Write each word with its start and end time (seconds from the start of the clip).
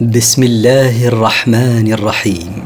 بسم 0.00 0.42
الله 0.42 1.08
الرحمن 1.08 1.92
الرحيم. 1.92 2.64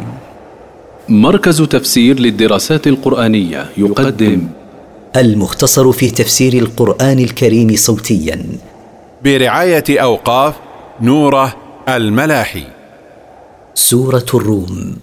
مركز 1.08 1.62
تفسير 1.62 2.20
للدراسات 2.20 2.86
القرآنية 2.86 3.70
يقدم 3.76 4.48
المختصر 5.16 5.92
في 5.92 6.10
تفسير 6.10 6.52
القرآن 6.52 7.18
الكريم 7.18 7.76
صوتيا. 7.76 8.46
برعاية 9.24 9.84
أوقاف 9.90 10.54
نوره 11.00 11.56
الملاحي. 11.88 12.64
سورة 13.74 14.26
الروم 14.34 14.96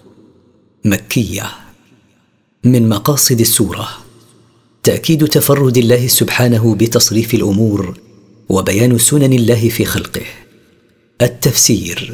مكية. 0.85 1.45
من 2.63 2.89
مقاصد 2.89 3.39
السورة 3.39 3.87
تأكيد 4.83 5.27
تفرد 5.27 5.77
الله 5.77 6.07
سبحانه 6.07 6.75
بتصريف 6.75 7.33
الأمور 7.33 7.97
وبيان 8.49 8.97
سنن 8.97 9.33
الله 9.33 9.69
في 9.69 9.85
خلقه. 9.85 10.42
التفسير. 11.23 12.13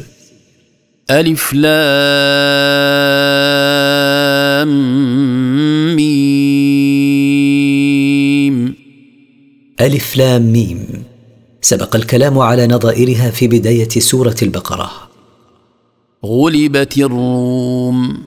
ألف 1.10 1.52
لام 1.52 1.70
ميم. 5.96 8.74
ألف 9.80 10.16
لام 10.16 10.52
ميم. 10.52 11.02
سبق 11.60 11.96
الكلام 11.96 12.38
على 12.38 12.66
نظائرها 12.66 13.30
في 13.30 13.48
بداية 13.48 13.88
سورة 13.88 14.36
البقرة. 14.42 14.90
غلبت 16.24 16.98
الروم. 16.98 18.24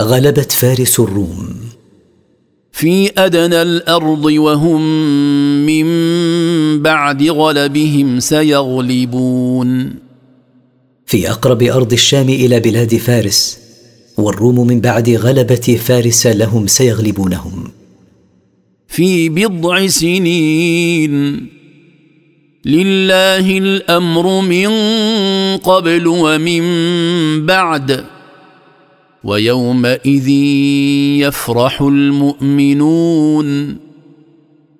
غلبت 0.00 0.52
فارس 0.52 1.00
الروم. 1.00 1.60
في 2.74 3.10
أدنى 3.18 3.62
الأرض 3.62 4.24
وهم 4.24 4.82
من 5.66 5.86
بعد 6.82 7.22
غلبهم 7.22 8.20
سيغلبون. 8.20 9.94
في 11.06 11.30
أقرب 11.30 11.62
أرض 11.62 11.92
الشام 11.92 12.28
إلى 12.28 12.60
بلاد 12.60 12.96
فارس 12.96 13.58
والروم 14.16 14.66
من 14.66 14.80
بعد 14.80 15.10
غلبة 15.10 15.78
فارس 15.84 16.26
لهم 16.26 16.66
سيغلبونهم. 16.66 17.70
في 18.88 19.28
بضع 19.28 19.86
سنين. 19.86 21.46
لله 22.64 23.58
الأمر 23.58 24.40
من 24.40 24.68
قبل 25.56 26.06
ومن 26.06 26.62
بعد. 27.46 28.13
ويومئذ 29.24 30.28
يفرح 31.18 31.82
المؤمنون. 31.82 33.76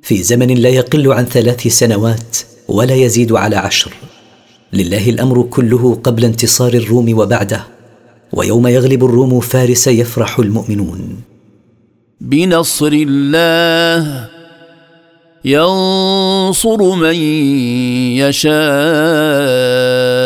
في 0.02 0.22
زمن 0.22 0.54
لا 0.54 0.68
يقل 0.68 1.12
عن 1.12 1.24
ثلاث 1.24 1.68
سنوات 1.68 2.36
ولا 2.68 2.94
يزيد 2.94 3.32
على 3.32 3.56
عشر. 3.56 3.92
لله 4.72 5.10
الأمر 5.10 5.42
كله 5.42 6.00
قبل 6.04 6.24
انتصار 6.24 6.74
الروم 6.74 7.18
وبعده 7.18 7.64
ويوم 8.32 8.66
يغلب 8.66 9.04
الروم 9.04 9.40
فارس 9.40 9.86
يفرح 9.86 10.38
المؤمنون. 10.38 11.16
بنصر 12.20 12.90
الله 12.92 14.28
ينصر 15.44 16.94
من 16.94 17.14
يشاء. 18.16 20.23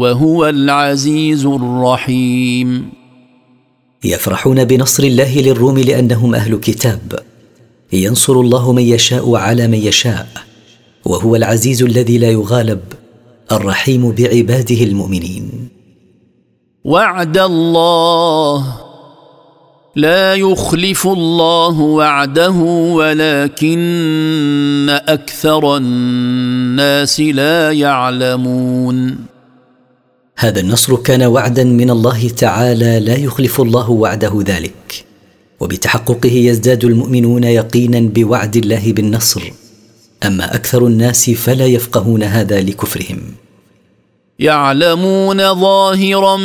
وهو 0.00 0.48
العزيز 0.48 1.46
الرحيم. 1.46 2.92
يفرحون 4.04 4.64
بنصر 4.64 5.02
الله 5.02 5.40
للروم 5.40 5.78
لأنهم 5.78 6.34
أهل 6.34 6.56
كتاب. 6.56 7.20
ينصر 7.92 8.32
الله 8.32 8.72
من 8.72 8.82
يشاء 8.82 9.36
على 9.36 9.66
من 9.66 9.78
يشاء. 9.78 10.28
وهو 11.04 11.36
العزيز 11.36 11.82
الذي 11.82 12.18
لا 12.18 12.30
يغالب. 12.30 12.80
الرحيم 13.52 14.12
بعباده 14.12 14.84
المؤمنين. 14.84 15.68
وعد 16.84 17.38
الله. 17.38 18.80
لا 19.96 20.34
يخلف 20.34 21.06
الله 21.06 21.80
وعده 21.80 22.50
ولكن 22.94 23.80
أكثر 25.08 25.76
الناس 25.76 27.20
لا 27.20 27.72
يعلمون. 27.72 29.29
هذا 30.42 30.60
النصر 30.60 30.96
كان 30.96 31.22
وعدا 31.22 31.64
من 31.64 31.90
الله 31.90 32.28
تعالى 32.28 33.00
لا 33.00 33.16
يخلف 33.16 33.60
الله 33.60 33.90
وعده 33.90 34.42
ذلك. 34.46 35.04
وبتحققه 35.60 36.32
يزداد 36.32 36.84
المؤمنون 36.84 37.44
يقينا 37.44 38.00
بوعد 38.00 38.56
الله 38.56 38.92
بالنصر. 38.92 39.52
أما 40.26 40.54
أكثر 40.54 40.86
الناس 40.86 41.30
فلا 41.30 41.66
يفقهون 41.66 42.22
هذا 42.22 42.60
لكفرهم. 42.62 43.20
يعلمون 44.38 45.54
ظاهرا 45.54 46.36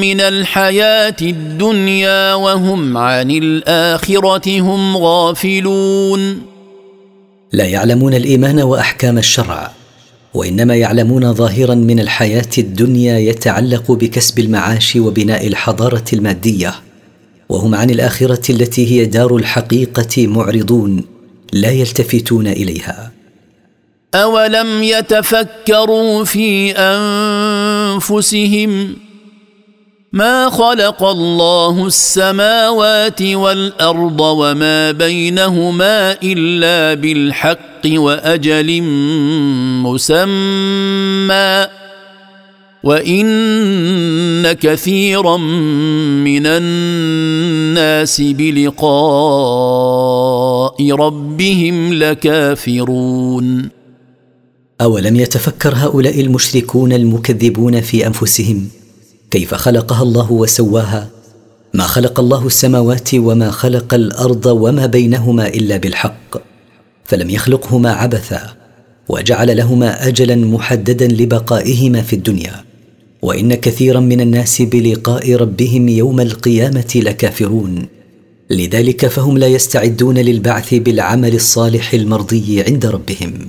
من 0.00 0.20
الحياة 0.20 1.16
الدنيا 1.22 2.34
وهم 2.34 2.96
عن 2.96 3.30
الآخرة 3.30 4.60
هم 4.60 4.96
غافلون. 4.96 6.42
لا 7.52 7.64
يعلمون 7.64 8.14
الإيمان 8.14 8.60
وأحكام 8.60 9.18
الشرع. 9.18 9.72
وإنما 10.36 10.76
يعلمون 10.76 11.32
ظاهرا 11.32 11.74
من 11.74 12.00
الحياة 12.00 12.48
الدنيا 12.58 13.18
يتعلق 13.18 13.92
بكسب 13.92 14.38
المعاش 14.38 14.96
وبناء 14.96 15.46
الحضارة 15.46 16.04
المادية. 16.12 16.74
وهم 17.48 17.74
عن 17.74 17.90
الآخرة 17.90 18.52
التي 18.52 18.90
هي 18.90 19.04
دار 19.04 19.36
الحقيقة 19.36 20.26
معرضون 20.26 21.04
لا 21.52 21.70
يلتفتون 21.70 22.46
إليها. 22.46 23.12
أولم 24.14 24.82
يتفكروا 24.82 26.24
في 26.24 26.72
أنفسهم 27.92 28.96
ما 30.12 30.50
خلق 30.50 31.04
الله 31.04 31.86
السماوات 31.86 33.22
والأرض 33.22 34.20
وما 34.20 34.92
بينهما 34.92 36.16
إلا 36.22 37.00
بالحق 37.00 37.82
وأجل 37.86 38.82
مسمى. 39.82 41.66
وإن 42.82 44.52
كثيرا 44.52 45.36
من 45.36 46.46
الناس 46.46 48.20
بلقاء 48.20 48.86
ربهم 50.92 51.94
لكافرون. 51.94 53.68
أولم 54.80 55.16
يتفكر 55.16 55.74
هؤلاء 55.76 56.20
المشركون 56.20 56.92
المكذبون 56.92 57.80
في 57.80 58.06
أنفسهم؟ 58.06 58.68
كيف 59.30 59.54
خلقها 59.54 60.02
الله 60.02 60.32
وسواها؟ 60.32 61.08
ما 61.74 61.86
خلق 61.86 62.20
الله 62.20 62.46
السماوات 62.46 63.14
وما 63.14 63.50
خلق 63.50 63.94
الأرض 63.94 64.46
وما 64.46 64.86
بينهما 64.86 65.46
إلا 65.48 65.76
بالحق 65.76 66.36
فلم 67.04 67.30
يخلقهما 67.30 67.92
عبثا 67.92 68.56
وجعل 69.08 69.56
لهما 69.56 70.08
اجلا 70.08 70.36
محددا 70.36 71.06
لبقائهما 71.06 72.02
في 72.02 72.16
الدنيا 72.16 72.64
وإن 73.22 73.54
كثيرا 73.54 74.00
من 74.00 74.20
الناس 74.20 74.62
بلقاء 74.62 75.34
ربهم 75.34 75.88
يوم 75.88 76.20
القيامة 76.20 76.92
لكافرون. 76.96 77.86
لذلك 78.50 79.06
فهم 79.06 79.38
لا 79.38 79.46
يستعدون 79.46 80.18
للبعث 80.18 80.74
بالعمل 80.74 81.34
الصالح 81.34 81.94
المرضي 81.94 82.62
عند 82.62 82.86
ربهم. 82.86 83.48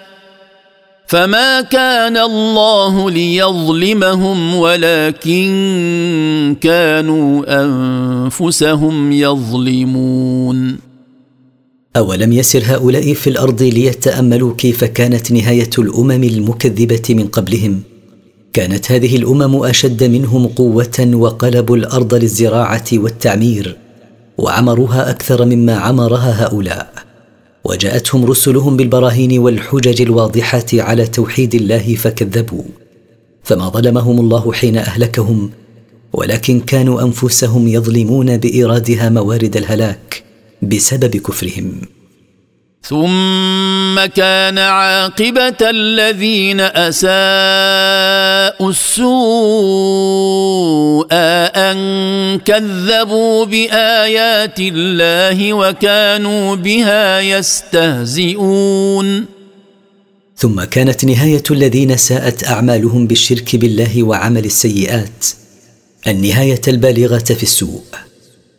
فما 1.11 1.61
كان 1.61 2.17
الله 2.17 3.11
ليظلمهم 3.11 4.55
ولكن 4.55 6.55
كانوا 6.61 7.43
انفسهم 7.63 9.11
يظلمون 9.11 10.77
أولم 11.95 12.33
يسر 12.33 12.63
هؤلاء 12.65 13.13
في 13.13 13.29
الأرض 13.29 13.63
ليتأملوا 13.63 14.55
كيف 14.55 14.83
كانت 14.83 15.31
نهاية 15.31 15.69
الأمم 15.79 16.23
المكذبة 16.23 17.03
من 17.09 17.27
قبلهم؟ 17.27 17.81
كانت 18.53 18.91
هذه 18.91 19.15
الأمم 19.15 19.63
أشد 19.63 20.03
منهم 20.03 20.47
قوة 20.47 21.11
وقلبوا 21.13 21.77
الأرض 21.77 22.13
للزراعة 22.13 22.85
والتعمير 22.93 23.77
وعمروها 24.37 25.09
أكثر 25.09 25.45
مما 25.45 25.75
عمرها 25.75 26.45
هؤلاء. 26.45 27.10
وجاءتهم 27.63 28.25
رسلهم 28.25 28.77
بالبراهين 28.77 29.39
والحجج 29.39 30.01
الواضحه 30.01 30.65
على 30.73 31.07
توحيد 31.07 31.55
الله 31.55 31.95
فكذبوا. 31.95 32.63
فما 33.43 33.69
ظلمهم 33.69 34.19
الله 34.19 34.53
حين 34.53 34.77
أهلكهم 34.77 35.49
ولكن 36.13 36.59
كانوا 36.59 37.01
أنفسهم 37.01 37.67
يظلمون 37.67 38.37
بإيرادها 38.37 39.09
موارد 39.09 39.57
الهلاك 39.57 40.23
بسبب 40.61 41.17
كفرهم. 41.17 41.81
ثم 42.83 44.05
كان 44.05 44.57
عاقبة 44.57 45.57
الذين 45.61 46.59
أساءوا 46.59 47.09
السوء 48.69 50.01
أن 51.11 52.39
كذبوا 52.39 53.45
بآيات 53.45 54.59
الله 54.59 55.53
وكانوا 55.53 56.55
بها 56.55 57.21
يستهزئون. 57.21 59.25
ثم 60.37 60.63
كانت 60.63 61.05
نهاية 61.05 61.43
الذين 61.51 61.97
ساءت 61.97 62.47
أعمالهم 62.47 63.07
بالشرك 63.07 63.55
بالله 63.55 64.03
وعمل 64.03 64.45
السيئات 64.45 65.25
النهاية 66.07 66.61
البالغة 66.67 67.17
في 67.17 67.43
السوء 67.43 67.81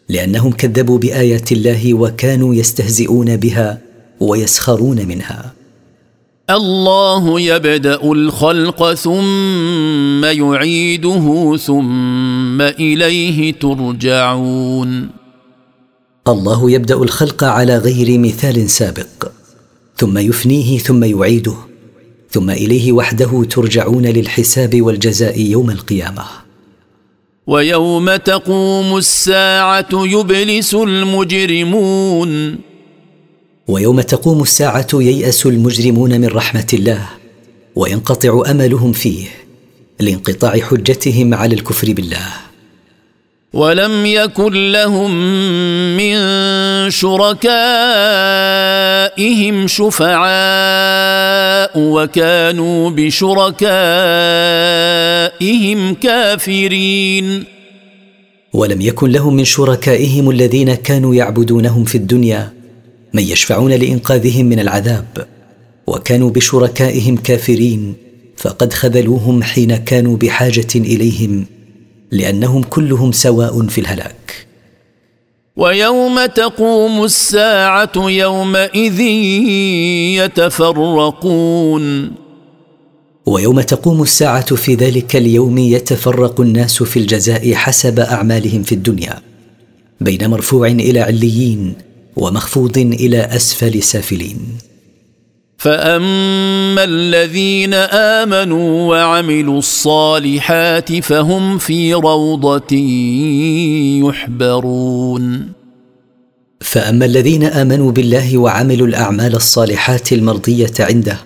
لأنهم 0.08 0.52
كذبوا 0.52 0.98
بآيات 0.98 1.52
الله 1.52 1.94
وكانوا 1.94 2.54
يستهزئون 2.54 3.36
بها 3.36 3.91
ويسخرون 4.22 5.06
منها. 5.06 5.52
الله 6.50 7.40
يبدأ 7.40 8.12
الخلق 8.12 8.94
ثم 8.94 10.24
يعيده 10.24 11.56
ثم 11.56 12.60
إليه 12.60 13.52
ترجعون. 13.52 15.10
الله 16.28 16.70
يبدأ 16.70 16.94
الخلق 16.94 17.44
على 17.44 17.78
غير 17.78 18.18
مثال 18.18 18.70
سابق 18.70 19.30
ثم 19.96 20.18
يفنيه 20.18 20.78
ثم 20.78 21.04
يعيده 21.04 21.54
ثم 22.30 22.50
إليه 22.50 22.92
وحده 22.92 23.44
ترجعون 23.50 24.06
للحساب 24.06 24.82
والجزاء 24.82 25.40
يوم 25.40 25.70
القيامة. 25.70 26.24
ويوم 27.46 28.16
تقوم 28.16 28.96
الساعة 28.96 29.88
يبلس 29.92 30.74
المجرمون. 30.74 32.58
ويوم 33.68 34.00
تقوم 34.00 34.42
الساعة 34.42 34.86
ييأس 34.94 35.46
المجرمون 35.46 36.20
من 36.20 36.28
رحمة 36.28 36.66
الله 36.72 37.08
وينقطع 37.76 38.42
أملهم 38.50 38.92
فيه 38.92 39.26
لانقطاع 40.00 40.60
حجتهم 40.60 41.34
على 41.34 41.54
الكفر 41.54 41.92
بالله. 41.92 42.26
ولم 43.52 44.06
يكن 44.06 44.72
لهم 44.72 45.10
من 45.96 46.16
شركائهم 46.90 47.46
شفعاء 49.66 50.22
وكانوا 51.76 52.90
بشركائهم 52.90 53.54
كافرين. 55.94 57.44
ولم 58.52 58.80
يكن 58.80 59.10
لهم 59.10 59.36
من 59.36 59.44
شركائهم 59.44 60.30
الذين 60.30 60.74
كانوا 60.74 61.14
يعبدونهم 61.14 61.84
في 61.84 61.94
الدنيا 61.94 62.61
من 63.14 63.22
يشفعون 63.22 63.72
لإنقاذهم 63.72 64.46
من 64.46 64.58
العذاب 64.58 65.26
وكانوا 65.86 66.30
بشركائهم 66.30 67.16
كافرين 67.16 67.94
فقد 68.36 68.72
خذلوهم 68.72 69.42
حين 69.42 69.76
كانوا 69.76 70.16
بحاجة 70.16 70.68
إليهم 70.74 71.46
لأنهم 72.10 72.62
كلهم 72.62 73.12
سواء 73.12 73.66
في 73.66 73.80
الهلاك. 73.80 74.46
ويوم 75.56 76.26
تقوم 76.26 77.04
الساعة 77.04 77.92
يومئذ 77.96 79.00
يتفرقون. 80.24 82.12
ويوم 83.26 83.60
تقوم 83.60 84.02
الساعة 84.02 84.54
في 84.54 84.74
ذلك 84.74 85.16
اليوم 85.16 85.58
يتفرق 85.58 86.40
الناس 86.40 86.82
في 86.82 86.98
الجزاء 86.98 87.54
حسب 87.54 88.00
أعمالهم 88.00 88.62
في 88.62 88.74
الدنيا 88.74 89.18
بين 90.00 90.30
مرفوع 90.30 90.66
إلى 90.66 91.00
عليين 91.00 91.74
ومخفوض 92.16 92.78
إلى 92.78 93.18
أسفل 93.18 93.82
سافلين. 93.82 94.38
فاما 95.58 96.84
الذين 96.84 97.74
امنوا 97.74 98.88
وعملوا 98.88 99.58
الصالحات 99.58 100.92
فهم 100.92 101.58
في 101.58 101.94
روضه 101.94 102.76
يحبرون. 104.08 105.52
فاما 106.60 107.04
الذين 107.04 107.44
امنوا 107.44 107.92
بالله 107.92 108.38
وعملوا 108.38 108.86
الاعمال 108.86 109.34
الصالحات 109.34 110.12
المرضيه 110.12 110.72
عنده 110.80 111.18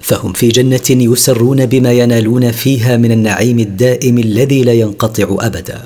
فهم 0.00 0.32
في 0.32 0.48
جنه 0.48 0.88
يسرون 1.12 1.66
بما 1.66 1.92
ينالون 1.92 2.50
فيها 2.50 2.96
من 2.96 3.12
النعيم 3.12 3.58
الدائم 3.58 4.18
الذي 4.18 4.62
لا 4.62 4.72
ينقطع 4.72 5.36
ابدا. 5.40 5.80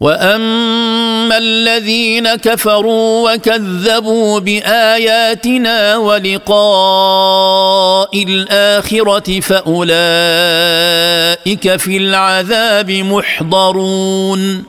واما 0.00 0.89
الذين 1.32 2.34
كفروا 2.34 3.32
وكذبوا 3.34 4.38
باياتنا 4.38 5.96
ولقاء 5.96 7.42
الاخره 8.22 9.40
فاولئك 9.40 9.96
في 11.76 11.96
العذاب 11.96 12.90
محضرون 12.90 14.64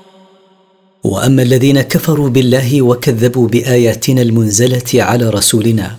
واما 1.04 1.44
الذين 1.44 1.82
كفروا 1.82 2.30
بالله 2.30 2.82
وكذبوا 2.82 3.48
باياتنا 3.48 4.22
المنزله 4.22 5.04
على 5.04 5.30
رسولنا 5.30 5.96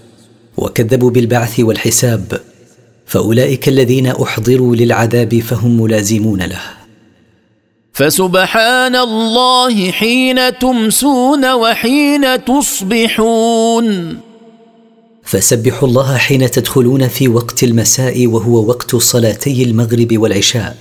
وكذبوا 0.56 1.10
بالبعث 1.10 1.60
والحساب 1.60 2.40
فاولئك 3.06 3.68
الذين 3.68 4.06
احضروا 4.06 4.76
للعذاب 4.76 5.40
فهم 5.40 5.80
ملازمون 5.82 6.42
له 6.42 6.81
فسبحان 7.92 8.96
الله 8.96 9.90
حين 9.90 10.58
تمسون 10.58 11.52
وحين 11.52 12.44
تصبحون. 12.44 14.18
فسبحوا 15.24 15.88
الله 15.88 16.16
حين 16.16 16.50
تدخلون 16.50 17.08
في 17.08 17.28
وقت 17.28 17.62
المساء 17.62 18.26
وهو 18.26 18.68
وقت 18.68 18.96
صلاتي 18.96 19.62
المغرب 19.62 20.18
والعشاء. 20.18 20.76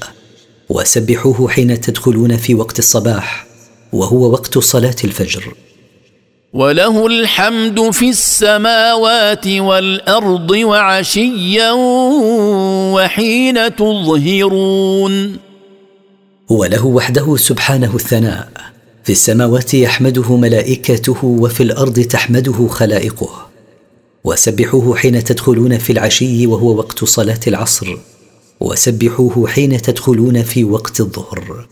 وسبحوه 0.70 1.50
حين 1.50 1.82
تدخلون 1.82 2.38
في 2.38 2.56
وقت 2.56 2.80
الصباح 2.80 3.46
وهو 3.94 4.32
وقت 4.32 4.58
صلاة 4.58 4.96
الفجر. 5.04 5.54
وله 6.54 7.08
الحمد 7.08 7.90
في 7.92 8.10
السماوات 8.10 9.48
والأرض 9.48 10.52
وعشيا 10.52 11.72
وحين 12.96 13.76
تظهرون. 13.76 15.51
وله 16.52 16.86
وحده 16.86 17.36
سبحانه 17.36 17.96
الثناء. 17.96 18.48
في 19.04 19.12
السماوات 19.12 19.74
يحمده 19.74 20.36
ملائكته 20.36 21.26
وفي 21.26 21.64
الأرض 21.64 22.00
تحمده 22.00 22.68
خلائقه. 22.68 23.48
وسبحوه 24.24 24.96
حين 24.96 25.24
تدخلون 25.24 25.78
في 25.78 25.94
العشي 25.94 26.48
وهو 26.48 26.76
وقت 26.76 27.04
صلاة 27.04 27.40
العصر. 27.48 27.98
وسبحوه 28.60 29.48
حين 29.48 29.82
تدخلون 29.82 30.44
في 30.44 30.64
وقت 30.64 31.00
الظهر. 31.00 31.68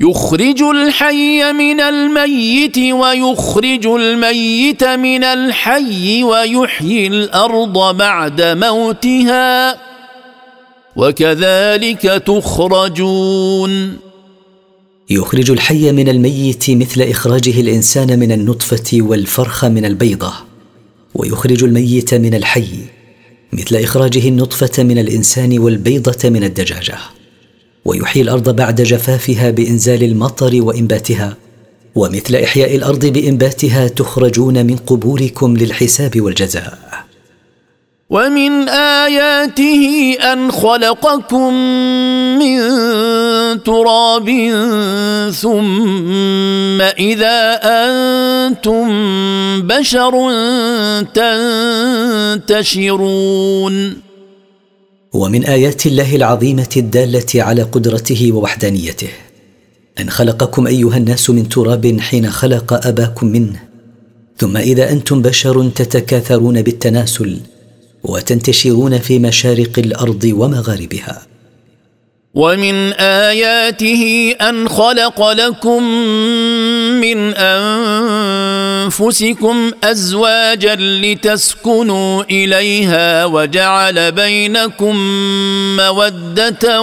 يخرج 0.00 0.62
الحي 0.62 1.52
من 1.52 1.80
الميت 1.80 2.78
ويخرج 2.78 3.86
الميت 3.86 4.84
من 4.84 5.24
الحي 5.24 6.24
ويحيي 6.24 7.06
الأرض 7.06 7.96
بعد 7.96 8.42
موتها. 8.42 9.91
وكذلك 10.96 12.02
تخرجون. 12.26 13.96
يخرج 15.10 15.50
الحي 15.50 15.92
من 15.92 16.08
الميت 16.08 16.70
مثل 16.70 17.02
إخراجه 17.02 17.60
الإنسان 17.60 18.18
من 18.18 18.32
النطفة 18.32 18.98
والفرخ 19.00 19.64
من 19.64 19.84
البيضة 19.84 20.32
ويخرج 21.14 21.64
الميت 21.64 22.14
من 22.14 22.34
الحي 22.34 22.68
مثل 23.52 23.76
إخراجه 23.76 24.28
النطفة 24.28 24.82
من 24.82 24.98
الإنسان 24.98 25.58
والبيضة 25.58 26.30
من 26.30 26.44
الدجاجة 26.44 26.98
ويحيي 27.84 28.22
الأرض 28.22 28.56
بعد 28.56 28.82
جفافها 28.82 29.50
بإنزال 29.50 30.02
المطر 30.02 30.62
وإنباتها 30.62 31.36
ومثل 31.94 32.36
إحياء 32.36 32.76
الأرض 32.76 33.06
بإنباتها 33.06 33.88
تخرجون 33.88 34.66
من 34.66 34.76
قبوركم 34.76 35.56
للحساب 35.56 36.20
والجزاء. 36.20 36.91
ومن 38.12 38.68
آياته 38.68 40.14
أن 40.20 40.52
خلقكم 40.52 41.54
من 42.38 42.58
تراب 43.62 44.28
ثم 45.32 46.80
إذا 46.80 47.60
أنتم 47.64 48.88
بشر 49.62 50.12
تنتشرون. 52.48 53.96
ومن 55.12 55.44
آيات 55.44 55.86
الله 55.86 56.16
العظيمة 56.16 56.72
الدالة 56.76 57.42
على 57.42 57.62
قدرته 57.62 58.32
ووحدانيته. 58.32 59.08
أن 60.00 60.10
خلقكم 60.10 60.66
أيها 60.66 60.96
الناس 60.96 61.30
من 61.30 61.48
تراب 61.48 62.00
حين 62.00 62.30
خلق 62.30 62.86
أباكم 62.86 63.26
منه. 63.26 63.62
ثم 64.36 64.56
إذا 64.56 64.90
أنتم 64.92 65.22
بشر 65.22 65.68
تتكاثرون 65.68 66.62
بالتناسل. 66.62 67.40
وتنتشرون 68.04 68.98
في 68.98 69.18
مشارق 69.18 69.78
الأرض 69.78 70.32
ومغاربها. 70.36 71.22
ومن 72.34 72.92
آياته 72.92 74.34
أن 74.40 74.68
خلق 74.68 75.30
لكم 75.30 75.82
من 77.00 77.34
أنفسكم 78.84 79.72
أزواجا 79.84 80.74
لتسكنوا 80.74 82.22
إليها 82.22 83.24
وجعل 83.24 84.12
بينكم 84.12 84.96
مودة 85.76 86.82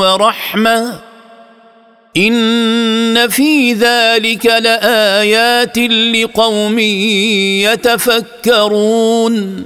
ورحمة. 0.00 1.00
إن 2.16 3.28
في 3.28 3.72
ذلك 3.72 4.46
لآيات 4.46 5.78
لقوم 5.78 6.78
يتفكرون. 8.48 9.64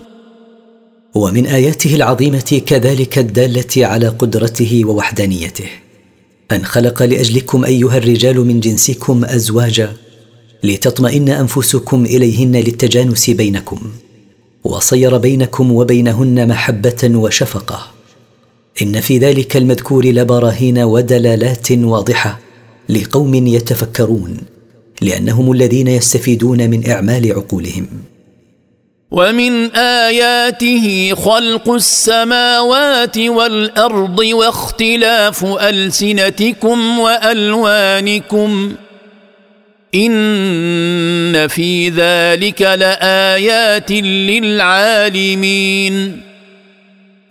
ومن 1.16 1.46
آياته 1.46 1.94
العظيمة 1.94 2.62
كذلك 2.66 3.18
الدالة 3.18 3.87
على 3.87 4.08
قدرته 4.08 4.85
ووحدانيته. 4.85 5.68
أن 6.52 6.64
خلق 6.64 7.02
لأجلكم 7.02 7.64
أيها 7.64 7.99
الرجال 7.99 8.37
من 8.40 8.61
جنسكم 8.61 9.25
أزواجا 9.25 9.92
لتطمئن 10.64 11.28
أنفسكم 11.28 12.04
إليهن 12.04 12.56
للتجانس 12.56 13.30
بينكم 13.30 13.78
وصير 14.64 15.16
بينكم 15.16 15.73
وبينهن 15.73 16.49
محبة 16.49 17.11
وشفقة. 17.14 17.87
إن 18.82 19.00
في 19.00 19.18
ذلك 19.18 19.56
المذكور 19.56 20.06
لبراهين 20.06 20.78
ودلالات 20.78 21.73
واضحة 21.73 22.40
لقوم 22.88 23.35
يتفكرون 23.35 24.37
لأنهم 25.02 25.52
الذين 25.52 25.88
يستفيدون 25.88 26.70
من 26.70 26.90
إعمال 26.90 27.32
عقولهم. 27.32 27.87
ومن 29.11 29.77
آياته 29.77 31.15
خلق 31.15 31.71
السماوات 31.71 33.19
والأرض 33.19 34.19
واختلاف 34.19 35.45
ألسنتكم 35.45 36.99
وألوانكم 36.99 38.73
إن 39.95 41.49
في 41.49 41.89
ذلك 41.89 42.63
لآيات 42.63 43.93
للعالمين. 44.31 46.23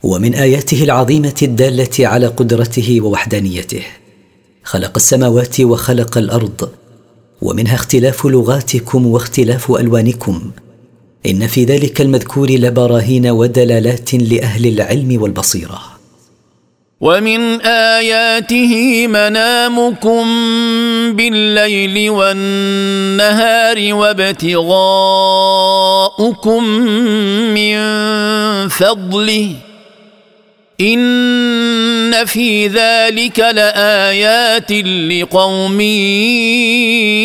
ومن 0.03 0.35
آياته 0.35 0.83
العظيمة 0.83 1.35
الدالة 1.41 2.07
على 2.07 2.27
قدرته 2.27 3.01
ووحدانيته. 3.01 3.83
خلق 4.63 4.91
السماوات 4.95 5.61
وخلق 5.61 6.17
الأرض 6.17 6.69
ومنها 7.41 7.75
اختلاف 7.75 8.25
لغاتكم 8.25 9.07
واختلاف 9.07 9.71
ألوانكم. 9.71 10.51
إن 11.25 11.47
في 11.47 11.63
ذلك 11.63 12.01
المذكور 12.01 12.51
لبراهين 12.51 13.27
ودلالات 13.27 14.13
لأهل 14.13 14.67
العلم 14.67 15.21
والبصيرة. 15.21 15.81
ومن 17.01 17.61
آياته 17.61 19.07
منامكم 19.07 20.23
بالليل 21.15 22.09
والنهار 22.09 23.93
وابتغاؤكم 23.93 24.69
من 27.53 27.77
فضله. 28.69 29.55
إن 30.81 32.25
في 32.25 32.67
ذلك 32.67 33.39
لآيات 33.39 34.71
لقوم 35.11 35.81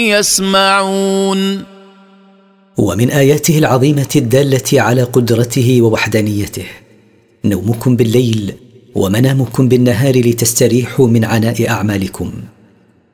يسمعون. 0.06 1.79
ومن 2.80 3.10
آياته 3.10 3.58
العظيمة 3.58 4.08
الدالة 4.16 4.80
على 4.80 5.02
قدرته 5.02 5.82
ووحدانيته. 5.82 6.64
نومكم 7.44 7.96
بالليل 7.96 8.52
ومنامكم 8.94 9.68
بالنهار 9.68 10.20
لتستريحوا 10.20 11.08
من 11.08 11.24
عناء 11.24 11.68
أعمالكم. 11.68 12.32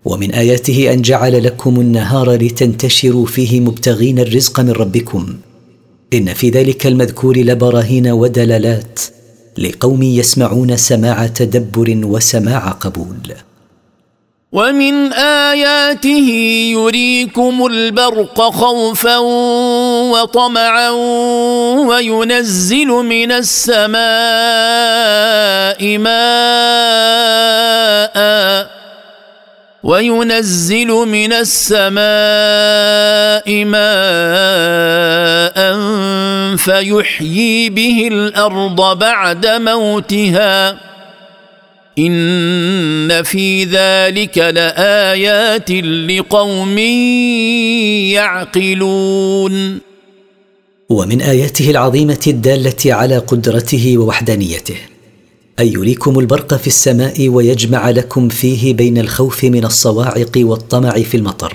ومن 0.04 0.32
آياته 0.32 0.92
أن 0.92 1.02
جعل 1.02 1.44
لكم 1.44 1.80
النهار 1.80 2.32
لتنتشروا 2.34 3.26
فيه 3.26 3.60
مبتغين 3.60 4.18
الرزق 4.18 4.60
من 4.60 4.70
ربكم. 4.70 5.36
إن 6.14 6.34
في 6.34 6.50
ذلك 6.50 6.86
المذكور 6.86 7.38
لبراهين 7.38 8.08
ودلالات 8.08 9.00
لقوم 9.58 10.02
يسمعون 10.02 10.76
سماع 10.76 11.26
تدبر 11.26 12.00
وسماع 12.04 12.68
قبول. 12.70 13.32
ومن 14.52 15.12
آياته 15.12 16.28
يريكم 16.72 17.66
البرق 17.66 18.40
خوفا 18.40 19.16
وطمعا 20.12 20.90
وينزل 21.88 22.86
من 22.86 23.32
السماء 23.32 23.98
ماء 25.98 27.36
وينزل 29.82 30.88
من 30.88 31.32
السماء 31.32 32.04
ماء 33.64 33.96
فيحيي 36.56 37.70
به 37.70 38.08
الأرض 38.12 38.98
بعد 38.98 39.46
موتها 39.46 40.76
ان 43.06 43.22
في 43.22 43.64
ذلك 43.64 44.38
لايات 44.38 45.70
لقوم 46.10 46.78
يعقلون 48.12 49.78
ومن 50.88 51.22
اياته 51.22 51.70
العظيمه 51.70 52.20
الداله 52.26 52.94
على 52.94 53.18
قدرته 53.18 53.98
ووحدانيته 53.98 54.76
ان 55.58 55.66
يريكم 55.66 56.18
البرق 56.18 56.54
في 56.54 56.66
السماء 56.66 57.28
ويجمع 57.28 57.90
لكم 57.90 58.28
فيه 58.28 58.74
بين 58.74 58.98
الخوف 58.98 59.44
من 59.44 59.64
الصواعق 59.64 60.32
والطمع 60.36 60.90
في 60.90 61.16
المطر 61.16 61.54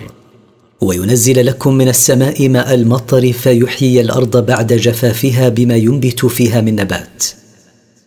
وينزل 0.81 1.45
لكم 1.45 1.73
من 1.73 1.87
السماء 1.87 2.49
ماء 2.49 2.73
المطر 2.73 3.31
فيحيي 3.31 4.01
الأرض 4.01 4.45
بعد 4.45 4.73
جفافها 4.73 5.49
بما 5.49 5.75
ينبت 5.75 6.25
فيها 6.25 6.61
من 6.61 6.75
نبات 6.75 7.23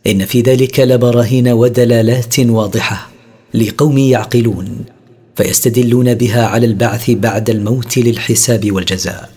ان 0.06 0.24
في 0.24 0.40
ذلك 0.40 0.80
لبراهين 0.80 1.48
ودلالات 1.48 2.40
واضحه 2.40 3.13
لقوم 3.54 3.98
يعقلون 3.98 4.84
فيستدلون 5.36 6.14
بها 6.14 6.46
على 6.46 6.66
البعث 6.66 7.10
بعد 7.10 7.50
الموت 7.50 7.98
للحساب 7.98 8.72
والجزاء. 8.72 9.30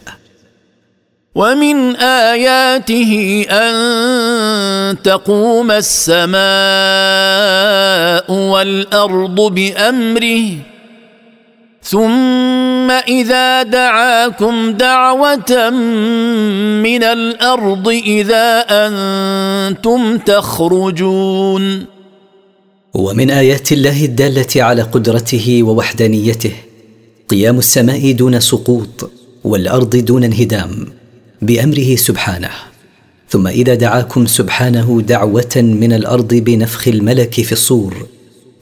ومن 1.35 1.95
آياته 1.95 3.45
أن 3.49 4.97
تقوم 5.03 5.71
السماء 5.71 6.37
والأرض 8.31 9.41
بأمره. 9.41 10.45
ثم 11.83 12.91
إذا 12.91 13.63
دعاكم 13.63 14.71
دعوة 14.71 15.69
من 16.83 17.03
الأرض 17.03 17.87
إذا 17.87 18.65
أنتم 18.69 20.17
تخرجون. 20.17 21.96
ومن 22.93 23.31
آيات 23.31 23.71
الله 23.71 24.05
الدالة 24.05 24.63
على 24.63 24.81
قدرته 24.81 25.63
ووحدانيته. 25.63 26.51
قيام 27.29 27.57
السماء 27.57 28.11
دون 28.11 28.39
سقوط 28.39 29.11
والأرض 29.43 29.95
دون 29.95 30.23
انهدام 30.23 30.87
بأمره 31.41 31.95
سبحانه. 31.95 32.49
ثم 33.29 33.47
إذا 33.47 33.73
دعاكم 33.73 34.25
سبحانه 34.25 35.01
دعوة 35.01 35.55
من 35.55 35.93
الأرض 35.93 36.33
بنفخ 36.33 36.87
الملك 36.87 37.33
في 37.33 37.51
الصور. 37.51 38.07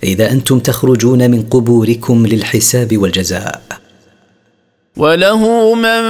إذا 0.03 0.32
أنتم 0.32 0.60
تخرجون 0.60 1.32
من 1.32 1.41
قبوركم 1.41 2.27
للحساب 2.27 2.98
والجزاء. 2.98 3.62
وله 4.98 5.74
من 5.75 6.03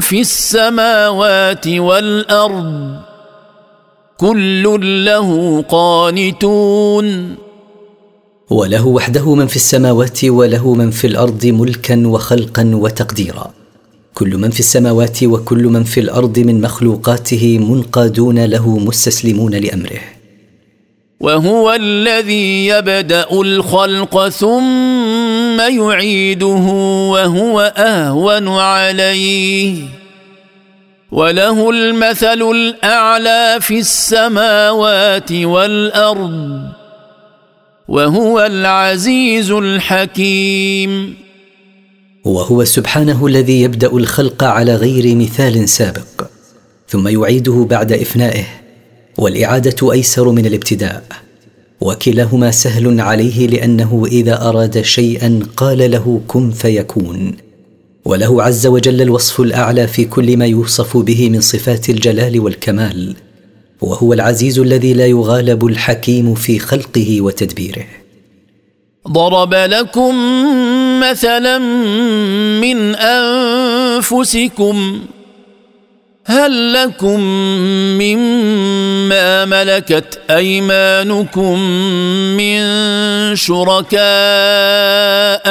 في 0.00 0.20
السماوات 0.20 1.68
والأرض. 1.68 3.00
كل 4.16 5.04
له 5.04 5.62
قانتون. 5.62 7.45
وله 8.50 8.86
وحده 8.86 9.34
من 9.34 9.46
في 9.46 9.56
السماوات 9.56 10.24
وله 10.24 10.74
من 10.74 10.90
في 10.90 11.06
الأرض 11.06 11.46
ملكا 11.46 12.06
وخلقا 12.06 12.70
وتقديرا. 12.74 13.50
كل 14.14 14.36
من 14.36 14.50
في 14.50 14.60
السماوات 14.60 15.22
وكل 15.22 15.64
من 15.64 15.84
في 15.84 16.00
الأرض 16.00 16.38
من 16.38 16.60
مخلوقاته 16.60 17.58
منقادون 17.58 18.44
له 18.44 18.78
مستسلمون 18.78 19.54
لأمره. 19.54 20.00
وهو 21.20 21.72
الذي 21.72 22.66
يبدأ 22.66 23.26
الخلق 23.32 24.28
ثم 24.28 25.60
يعيده 25.60 26.66
وهو 27.10 27.72
أهون 27.76 28.48
عليه. 28.48 29.74
وله 31.12 31.70
المثل 31.70 32.42
الأعلى 32.42 33.58
في 33.60 33.78
السماوات 33.78 35.32
والأرض. 35.32 36.85
وهو 37.88 38.40
العزيز 38.40 39.50
الحكيم. 39.50 41.14
وهو 42.24 42.64
سبحانه 42.64 43.26
الذي 43.26 43.62
يبدأ 43.62 43.92
الخلق 43.92 44.44
على 44.44 44.76
غير 44.76 45.16
مثال 45.16 45.68
سابق 45.68 46.26
ثم 46.88 47.08
يعيده 47.08 47.66
بعد 47.70 47.92
إفنائه 47.92 48.44
والإعادة 49.18 49.92
أيسر 49.92 50.30
من 50.30 50.46
الابتداء. 50.46 51.04
وكلاهما 51.80 52.50
سهل 52.50 53.00
عليه 53.00 53.46
لأنه 53.46 54.06
إذا 54.12 54.42
أراد 54.42 54.82
شيئا 54.82 55.40
قال 55.56 55.90
له 55.90 56.20
كن 56.28 56.50
فيكون. 56.50 57.36
وله 58.04 58.42
عز 58.42 58.66
وجل 58.66 59.02
الوصف 59.02 59.40
الأعلى 59.40 59.86
في 59.86 60.04
كل 60.04 60.36
ما 60.36 60.46
يوصف 60.46 60.96
به 60.96 61.30
من 61.30 61.40
صفات 61.40 61.90
الجلال 61.90 62.40
والكمال 62.40 63.16
وهو 63.86 64.12
العزيز 64.12 64.58
الذي 64.58 64.92
لا 64.92 65.06
يغالب 65.06 65.66
الحكيم 65.66 66.34
في 66.34 66.58
خلقه 66.58 67.20
وتدبيره. 67.20 67.84
ضرب 69.08 69.54
لكم 69.54 70.14
مثلا 71.00 71.58
من 72.60 72.94
أنفسكم 72.94 74.76
هل 76.28 76.72
لكم 76.72 77.20
مما 78.00 79.44
ملكت 79.44 80.18
أيمانكم 80.30 81.60
من 82.36 82.60
شركاء 83.36 83.98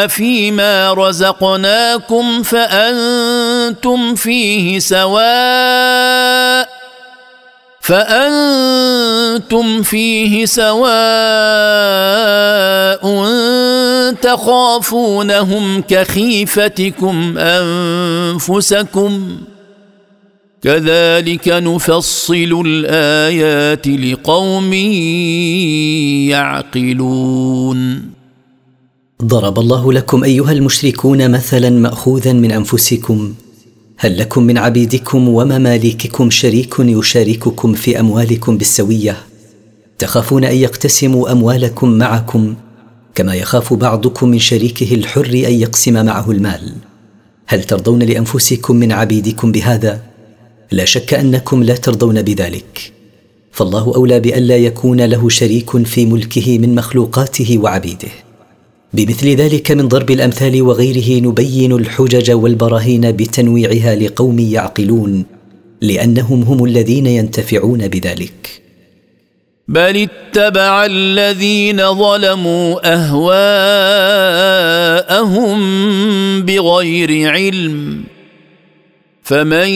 فيما 0.08 0.94
رزقناكم 0.94 2.44
فأنتم 2.44 4.16
فيه 4.16 4.80
سواء 4.80 6.76
فأنتم 7.86 9.82
فيه 9.82 10.46
سواء 10.46 10.86
تخافونهم 14.22 15.82
كخيفتكم 15.82 17.38
أنفسكم 17.38 19.12
كذلك 20.62 21.48
نفصل 21.48 22.64
الآيات 22.66 23.88
لقوم 23.88 24.74
يعقلون. 26.34 28.02
ضرب 29.24 29.60
الله 29.60 29.94
لكم 29.94 30.24
أيها 30.24 30.52
المشركون 30.52 31.32
مثلا 31.32 31.70
ماخوذا 31.70 32.34
من 32.34 32.52
أنفسكم. 32.52 33.34
هل 33.98 34.18
لكم 34.18 34.44
من 34.44 34.58
عبيدكم 34.58 35.28
ومماليككم 35.30 36.30
شريك 36.30 36.76
يشارككم 36.80 37.74
في 37.74 38.00
أموالكم 38.00 38.58
بالسوية؟ 38.58 39.18
تخافون 39.98 40.44
أن 40.44 40.56
يقتسموا 40.56 41.32
أموالكم 41.32 41.90
معكم 41.90 42.56
كما 43.16 43.36
يخاف 43.36 43.74
بعضكم 43.74 44.30
من 44.30 44.40
شريكه 44.40 44.96
الحر 44.96 45.26
أن 45.26 45.54
يقسم 45.54 46.06
معه 46.06 46.32
المال. 46.32 46.74
هل 47.48 47.64
ترضون 47.64 48.04
لأنفسكم 48.04 48.76
من 48.76 48.92
عبيدكم 48.92 49.52
بهذا؟ 49.52 50.02
لا 50.72 50.86
شك 50.86 51.14
أنكم 51.14 51.64
لا 51.64 51.76
ترضون 51.76 52.22
بذلك. 52.22 52.92
فالله 53.52 53.96
أولى 53.96 54.20
بالا 54.20 54.58
يكون 54.58 55.02
له 55.02 55.30
شريك 55.30 55.86
في 55.86 56.06
ملكه 56.06 56.58
من 56.58 56.76
مخلوقاته 56.76 57.58
وعبيده. 57.58 58.25
بمثل 58.96 59.28
ذلك 59.28 59.72
من 59.72 59.88
ضرب 59.88 60.12
الأمثال 60.12 60.62
وغيره 60.62 61.22
نبين 61.22 61.72
الحجج 61.72 62.32
والبراهين 62.32 63.12
بتنويعها 63.12 63.96
لقوم 63.96 64.40
يعقلون 64.40 65.26
لأنهم 65.82 66.42
هم 66.42 66.66
الذين 66.66 67.08
ينتفعون 67.08 67.88
بذلك. 67.88 68.62
بل 69.68 70.08
اتبع 70.08 70.86
الذين 70.86 71.94
ظلموا 71.94 72.94
أهواءهم 72.94 74.42
بغير 76.42 77.30
علم. 77.32 78.04
فمن 79.24 79.70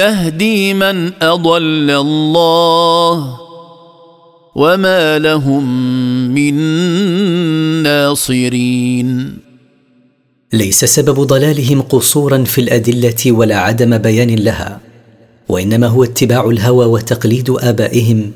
يهدي 0.00 0.74
من 0.74 1.12
أضل 1.22 1.90
الله 1.90 3.43
وما 4.54 5.18
لهم 5.18 5.64
من 6.34 6.54
ناصرين 7.82 9.38
ليس 10.52 10.84
سبب 10.84 11.20
ضلالهم 11.20 11.82
قصورا 11.82 12.44
في 12.44 12.60
الأدلة 12.60 13.32
ولا 13.32 13.56
عدم 13.56 13.98
بيان 13.98 14.34
لها 14.34 14.80
وإنما 15.48 15.86
هو 15.86 16.04
اتباع 16.04 16.44
الهوى 16.50 16.86
وتقليد 16.86 17.50
آبائهم 17.50 18.32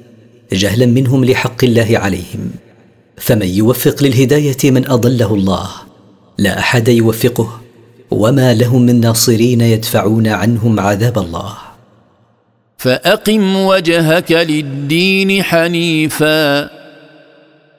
جهلا 0.53 0.87
منهم 0.87 1.25
لحق 1.25 1.65
الله 1.65 1.89
عليهم. 1.93 2.51
فمن 3.17 3.47
يوفق 3.47 4.03
للهداية 4.03 4.71
من 4.71 4.91
أضله 4.91 5.35
الله 5.35 5.69
لا 6.39 6.59
أحد 6.59 6.89
يوفقه 6.89 7.61
وما 8.11 8.55
لهم 8.55 8.83
من 8.83 9.01
ناصرين 9.01 9.61
يدفعون 9.61 10.27
عنهم 10.27 10.81
عذاب 10.81 11.19
الله. 11.19 11.68
فأقم 12.79 13.57
وجهك 13.57 14.33
للدين 14.33 15.43
حنيفا. 15.43 16.71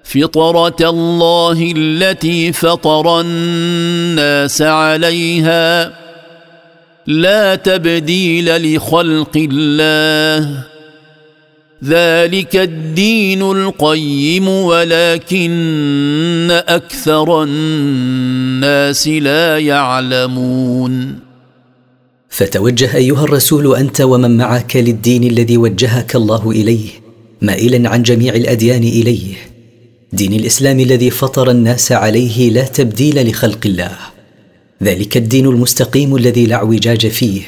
فطرة 0.04 0.90
الله 0.90 1.74
التي 1.76 2.54
فطر 2.54 3.22
الناس 3.22 4.62
عليها. 4.62 5.94
لا 7.08 7.56
تبديل 7.56 8.76
لخلق 8.76 9.48
الله. 9.52 10.64
ذلك 11.84 12.56
الدين 12.56 13.42
القيم 13.42 14.50
ولكن 14.50 16.62
أكثر 16.68 17.44
الناس 17.44 19.08
لا 19.08 19.58
يعلمون. 19.58 21.29
فتوجه 22.40 22.96
أيها 22.96 23.24
الرسول 23.24 23.76
أنت 23.76 24.02
ومن 24.02 24.38
معك 24.38 24.76
للدين 24.76 25.24
الذي 25.24 25.58
وجهك 25.58 26.16
الله 26.16 26.52
إليه 26.52 26.90
مائلا 27.42 27.90
عن 27.90 28.04
جميع 28.04 28.36
الأديان 28.36 28.84
إليه. 28.84 29.36
دين 30.14 30.34
الإسلام 30.34 30.80
الذي 30.80 31.10
فطر 31.10 31.52
الناس 31.52 31.92
عليه 31.92 32.50
لا 32.50 32.64
تبديل 32.64 33.30
لخلق 33.30 33.60
الله. 33.66 33.98
ذلك 34.84 35.18
الدين 35.18 35.46
المستقيم 35.46 36.16
الذي 36.16 36.46
لا 36.46 36.56
اعوجاج 36.56 37.08
فيه. 37.08 37.42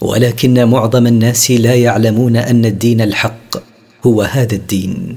ولكن 0.00 0.64
معظم 0.64 1.06
الناس 1.06 1.50
لا 1.50 1.74
يعلمون 1.74 2.36
أن 2.36 2.64
الدين 2.64 3.00
الحق 3.00 3.56
هو 4.06 4.22
هذا 4.22 4.54
الدين. 4.54 5.16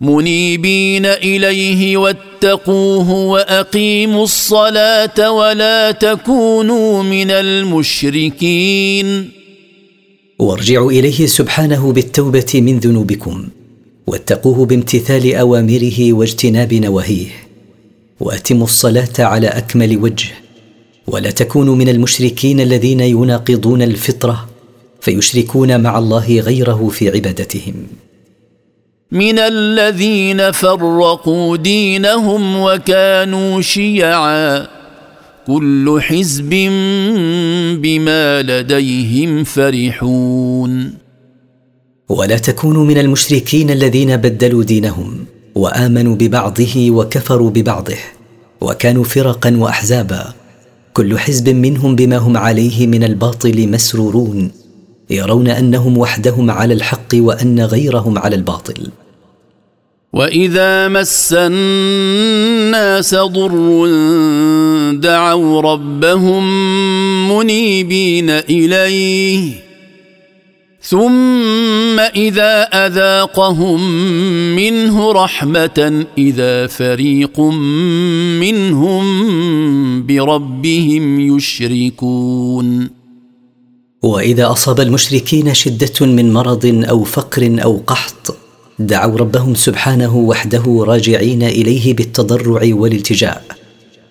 منيبين 0.00 1.06
إليه 1.06 1.96
واتقوه 1.96 3.10
وأقيموا 3.10 4.24
الصلاة 4.24 5.30
ولا 5.30 5.90
تكونوا 5.90 7.02
من 7.02 7.30
المشركين. 7.30 9.06
وارجعوا 10.38 10.90
إليه 10.90 11.26
سبحانه 11.26 11.92
بالتوبة 11.92 12.52
من 12.54 12.78
ذنوبكم 12.78 13.48
واتقوه 14.06 14.66
بامتثال 14.66 15.34
أوامره 15.34 16.12
واجتناب 16.12 16.74
نواهيه 16.74 17.28
وأتموا 18.20 18.64
الصلاة 18.64 19.12
على 19.18 19.46
أكمل 19.46 19.96
وجه 19.96 20.28
ولا 21.06 21.30
تكونوا 21.30 21.76
من 21.76 21.88
المشركين 21.88 22.60
الذين 22.60 23.00
يناقضون 23.00 23.82
الفطرة 23.82 24.48
فيشركون 25.00 25.80
مع 25.80 25.98
الله 25.98 26.40
غيره 26.40 26.88
في 26.88 27.10
عبادتهم. 27.10 27.74
من 29.12 29.38
الذين 29.38 30.52
فرقوا 30.52 31.56
دينهم 31.56 32.56
وكانوا 32.56 33.60
شيعا. 33.60 34.66
كل 35.46 35.98
حزب 36.00 36.50
بما 37.82 38.42
لديهم 38.42 39.44
فرحون. 39.44 40.94
ولا 42.08 42.38
تكونوا 42.38 42.84
من 42.84 42.98
المشركين 42.98 43.70
الذين 43.70 44.16
بدلوا 44.16 44.64
دينهم 44.64 45.24
وآمنوا 45.54 46.16
ببعضه 46.16 46.90
وكفروا 46.90 47.50
ببعضه 47.50 47.96
وكانوا 48.60 49.04
فرقا 49.04 49.56
وأحزابا. 49.56 50.34
كل 50.94 51.18
حزب 51.18 51.48
منهم 51.48 51.96
بما 51.96 52.16
هم 52.16 52.36
عليه 52.36 52.86
من 52.86 53.04
الباطل 53.04 53.68
مسرورون. 53.68 54.65
يرون 55.10 55.48
أنهم 55.48 55.98
وحدهم 55.98 56.50
على 56.50 56.74
الحق 56.74 57.14
وأن 57.14 57.60
غيرهم 57.60 58.18
على 58.18 58.36
الباطل. 58.36 58.90
وإذا 60.12 60.88
مس 60.88 61.32
الناس 61.32 63.14
ضر 63.14 63.86
دعوا 64.92 65.60
ربهم 65.60 66.44
منيبين 67.28 68.30
إليه 68.30 69.52
ثم 70.80 72.00
إذا 72.00 72.62
أذاقهم 72.62 73.80
منه 74.56 75.12
رحمة 75.12 76.06
إذا 76.18 76.66
فريق 76.66 77.40
منهم 78.40 79.06
بربهم 80.06 81.36
يشركون. 81.36 82.95
وإذا 84.06 84.50
أصاب 84.52 84.80
المشركين 84.80 85.54
شدة 85.54 86.06
من 86.06 86.32
مرض 86.32 86.84
أو 86.88 87.04
فقر 87.04 87.58
أو 87.62 87.82
قحط 87.86 88.36
دعوا 88.78 89.18
ربهم 89.18 89.54
سبحانه 89.54 90.16
وحده 90.16 90.84
راجعين 90.88 91.42
إليه 91.42 91.94
بالتضرع 91.94 92.60
والالتجاء 92.64 93.44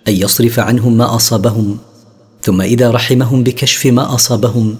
أن 0.07 0.13
يصرف 0.13 0.59
عنهم 0.59 0.97
ما 0.97 1.15
أصابهم. 1.15 1.77
ثم 2.41 2.61
إذا 2.61 2.91
رحمهم 2.91 3.43
بكشف 3.43 3.85
ما 3.85 4.15
أصابهم 4.15 4.75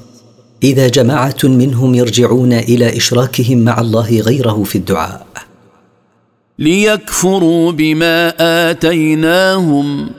إذا 0.63 0.87
جماعة 0.87 1.37
منهم 1.43 1.95
يرجعون 1.95 2.53
إلى 2.53 2.97
إشراكهم 2.97 3.57
مع 3.57 3.81
الله 3.81 4.19
غيره 4.19 4.63
في 4.63 4.77
الدعاء. 4.77 5.27
ليكفروا 6.59 7.71
بما 7.71 8.33
آتيناهم. 8.71 10.09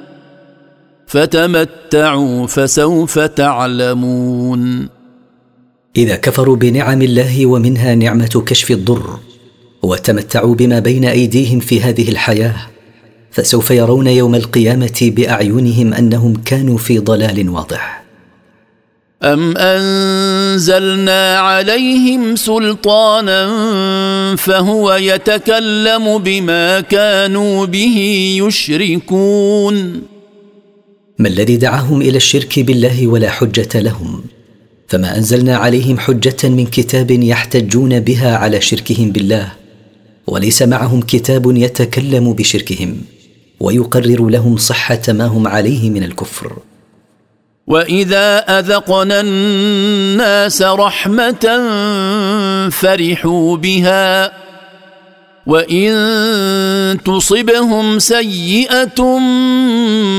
فتمتعوا 1.07 2.47
فسوف 2.47 3.19
تعلمون. 3.19 4.89
إذا 5.97 6.17
كفروا 6.17 6.57
بنعم 6.57 7.03
الله 7.03 7.47
ومنها 7.47 7.95
نعمة 7.95 8.43
كشف 8.47 8.71
الضر 8.71 9.19
وتمتعوا 9.83 10.55
بما 10.55 10.79
بين 10.79 11.05
أيديهم 11.05 11.61
في 11.61 11.81
هذه 11.81 12.09
الحياة 12.09 12.57
فسوف 13.31 13.71
يرون 13.71 14.07
يوم 14.07 14.35
القيامة 14.35 15.13
بأعينهم 15.17 15.95
أنهم 15.95 16.43
كانوا 16.45 16.79
في 16.79 16.99
ضلال 16.99 17.51
واضح. 17.51 18.03
أم 19.23 19.57
أنزلنا 19.57 21.39
عليهم 21.39 22.37
سلطانا 22.37 23.47
فهو 24.37 24.95
يتكلم 24.95 26.19
بما 26.19 26.81
كانوا 26.81 27.67
به 27.67 27.99
يشركون. 28.47 30.03
ما 31.19 31.29
الذي 31.29 31.57
دعاهم 31.57 32.01
إلى 32.01 32.17
الشرك 32.17 32.61
بالله 32.61 33.07
ولا 33.07 33.31
حجة 33.31 33.81
لهم؟ 33.81 34.25
فما 34.89 35.17
أنزلنا 35.17 35.57
عليهم 35.57 35.99
حجة 35.99 36.49
من 36.49 36.67
كتاب 36.67 37.11
يحتجون 37.11 38.01
بها 38.01 38.37
على 38.37 38.61
شركهم 38.61 39.11
بالله 39.11 39.53
وليس 40.27 40.63
معهم 40.63 41.03
كتاب 41.03 41.57
يتكلم 41.57 42.33
بشركهم 42.33 43.01
ويقرر 43.61 44.29
لهم 44.29 44.57
صحة 44.57 45.03
ما 45.09 45.27
هم 45.27 45.49
عليه 45.49 45.91
من 45.91 46.03
الكفر. 46.03 46.57
وإذا 47.67 48.39
أذقنا 48.59 49.21
الناس 49.21 50.63
رحمة 50.63 51.45
فرحوا 52.73 53.57
بها 53.57 54.46
وان 55.47 56.99
تصبهم 57.05 57.99
سيئه 57.99 59.01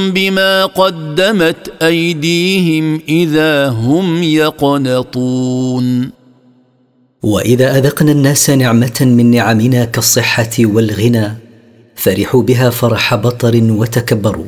بما 0.09 0.65
قدمت 0.65 1.73
ايديهم 1.81 3.01
اذا 3.09 3.69
هم 3.69 4.23
يقنطون 4.23 6.09
واذا 7.23 7.77
اذقنا 7.77 8.11
الناس 8.11 8.49
نعمه 8.49 8.97
من 9.01 9.31
نعمنا 9.31 9.85
كالصحه 9.85 10.49
والغنى 10.59 11.37
فرحوا 11.95 12.43
بها 12.43 12.69
فرح 12.69 13.15
بطر 13.15 13.63
وتكبروا. 13.63 14.45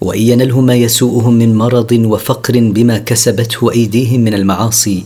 وان 0.00 0.20
ينلهم 0.20 0.66
ما 0.66 0.74
يسوءهم 0.74 1.34
من 1.34 1.54
مرض 1.54 1.92
وفقر 1.92 2.58
بما 2.58 2.98
كسبته 2.98 3.72
ايديهم 3.72 4.20
من 4.20 4.34
المعاصي. 4.34 5.04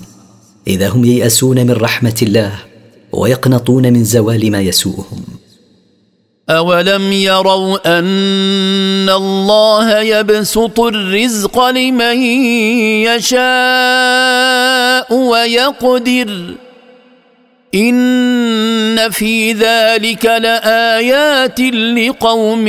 اذا 0.67 0.89
هم 0.89 1.05
يياسون 1.05 1.67
من 1.67 1.71
رحمه 1.71 2.19
الله 2.23 2.70
ويقنطون 3.13 3.93
من 3.93 4.05
زوال 4.05 4.51
ما 4.51 4.61
يسوءهم. 4.61 5.23
أولم 6.51 7.13
يروا 7.13 7.99
أن 7.99 9.09
الله 9.09 10.01
يبسط 10.01 10.81
الرزق 10.81 11.69
لمن 11.69 12.23
يشاء 13.07 15.15
ويقدر. 15.15 16.55
إن 17.75 19.11
في 19.11 19.53
ذلك 19.53 20.25
لآيات 20.25 21.61
لقوم 21.61 22.69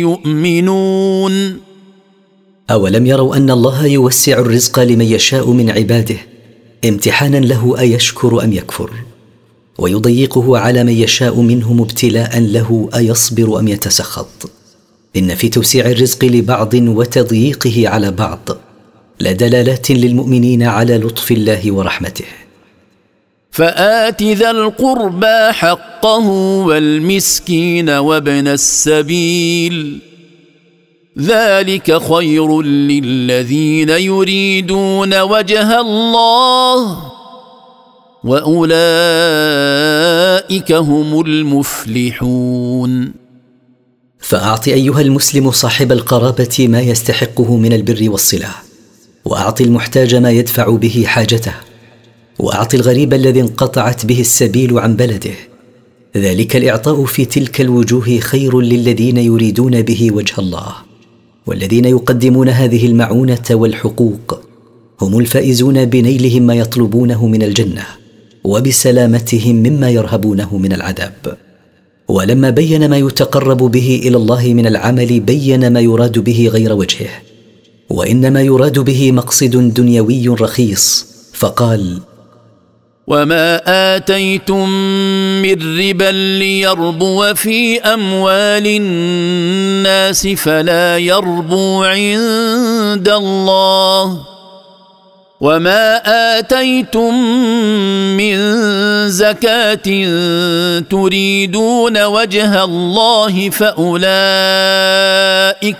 يؤمنون. 0.00 1.60
أولم 2.70 3.06
يروا 3.06 3.36
أن 3.36 3.50
الله 3.50 3.86
يوسع 3.86 4.32
الرزق 4.32 4.80
لمن 4.80 5.04
يشاء 5.04 5.50
من 5.50 5.70
عباده 5.70 6.16
امتحانا 6.84 7.36
له 7.36 7.80
أيشكر 7.80 8.44
أم 8.44 8.52
يكفر. 8.52 8.90
ويضيقه 9.82 10.58
على 10.58 10.84
من 10.84 10.92
يشاء 10.92 11.40
منهم 11.40 11.80
ابتلاء 11.80 12.40
له 12.40 12.88
أيصبر 12.94 13.58
أم 13.58 13.68
يتسخط؟ 13.68 14.50
إن 15.16 15.34
في 15.34 15.48
توسيع 15.48 15.86
الرزق 15.86 16.24
لبعض 16.24 16.74
وتضييقه 16.74 17.88
على 17.88 18.10
بعض 18.10 18.48
لدلالات 19.20 19.90
للمؤمنين 19.90 20.62
على 20.62 20.98
لطف 20.98 21.32
الله 21.32 21.72
ورحمته. 21.72 22.24
فآت 23.50 24.22
ذا 24.22 24.50
القربى 24.50 25.52
حقه 25.52 26.28
والمسكين 26.68 27.90
وابن 27.90 28.48
السبيل. 28.48 29.98
ذلك 31.18 32.02
خير 32.02 32.62
للذين 32.62 33.88
يريدون 33.88 35.20
وجه 35.20 35.80
الله. 35.80 37.11
وأولئك 38.24 38.72
هم 40.72 41.20
المفلحون. 41.20 43.12
فأعط 44.18 44.68
أيها 44.68 45.00
المسلم 45.00 45.50
صاحب 45.50 45.92
القرابة 45.92 46.68
ما 46.68 46.80
يستحقه 46.80 47.56
من 47.56 47.72
البر 47.72 48.10
والصله 48.10 48.54
وأعط 49.24 49.60
المحتاج 49.60 50.14
ما 50.14 50.30
يدفع 50.30 50.70
به 50.70 51.04
حاجته 51.06 51.54
وأعط 52.38 52.74
الغريب 52.74 53.14
الذي 53.14 53.40
انقطعت 53.40 54.06
به 54.06 54.20
السبيل 54.20 54.78
عن 54.78 54.96
بلده. 54.96 55.34
ذلك 56.16 56.56
الإعطاء 56.56 57.04
في 57.04 57.24
تلك 57.24 57.60
الوجوه 57.60 58.18
خير 58.18 58.60
للذين 58.60 59.16
يريدون 59.16 59.82
به 59.82 60.10
وجه 60.12 60.34
الله 60.38 60.72
والذين 61.46 61.84
يقدمون 61.84 62.48
هذه 62.48 62.86
المعونة 62.86 63.44
والحقوق 63.50 64.40
هم 65.00 65.18
الفائزون 65.18 65.84
بنيلهم 65.84 66.42
ما 66.42 66.54
يطلبونه 66.54 67.26
من 67.26 67.42
الجنة. 67.42 68.01
وبسلامتهم 68.44 69.56
مما 69.56 69.90
يرهبونه 69.90 70.56
من 70.58 70.72
العذاب. 70.72 71.36
ولما 72.08 72.50
بين 72.50 72.90
ما 72.90 72.96
يتقرب 72.96 73.58
به 73.58 74.00
إلى 74.04 74.16
الله 74.16 74.54
من 74.54 74.66
العمل 74.66 75.20
بين 75.20 75.72
ما 75.72 75.80
يراد 75.80 76.18
به 76.18 76.50
غير 76.52 76.72
وجهه. 76.72 77.10
وإنما 77.90 78.42
يراد 78.42 78.78
به 78.78 79.12
مقصد 79.12 79.74
دنيوي 79.74 80.28
رخيص. 80.28 81.06
فقال 81.32 82.00
وما 83.06 83.60
اتيتم 83.96 84.68
من 85.42 85.78
ربا 85.78 86.12
ليربو 86.38 87.34
في 87.34 87.80
اموال 87.80 88.66
الناس 88.66 90.26
فلا 90.26 90.98
يربو 90.98 91.82
عند 91.82 93.08
الله 93.08 94.31
وما 95.42 95.96
اتيتم 96.38 97.14
من 98.16 98.36
زكاه 99.08 99.76
تريدون 100.90 102.04
وجه 102.04 102.64
الله 102.64 103.50
فاولئك 103.50 104.04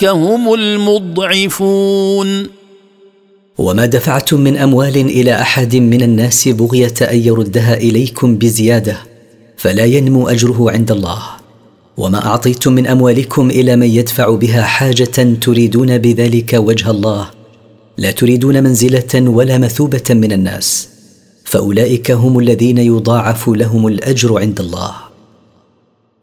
هم 0.05 0.55
المضعفون 0.55 2.46
وما 3.59 3.87
دفعتم 3.87 4.40
من 4.40 4.57
اموال 4.57 4.96
إلى 4.96 5.40
احد 5.40 5.77
من 5.77 6.03
الناس 6.03 6.48
بغيه 6.48 6.94
ان 7.03 7.18
يردها 7.18 7.75
اليكم 7.75 8.37
بزياده 8.37 8.96
فلا 9.57 9.85
ينمو 9.85 10.29
اجره 10.29 10.70
عند 10.70 10.90
الله. 10.90 11.22
وما 11.96 12.27
اعطيتم 12.27 12.72
من 12.72 12.87
اموالكم 12.87 13.51
إلى 13.51 13.77
من 13.77 13.87
يدفع 13.87 14.31
بها 14.31 14.62
حاجة 14.62 15.35
تريدون 15.40 15.98
بذلك 15.98 16.55
وجه 16.55 16.90
الله 16.90 17.41
لا 17.98 18.11
تريدون 18.11 18.62
منزلة 18.62 19.14
ولا 19.14 19.59
مثوبة 19.59 20.05
من 20.11 20.33
الناس 20.33 20.88
فأولئك 21.44 22.11
هم 22.11 22.38
الذين 22.38 22.78
يضاعف 22.78 23.48
لهم 23.48 23.87
الأجر 23.87 24.38
عند 24.38 24.61
الله. 24.61 24.94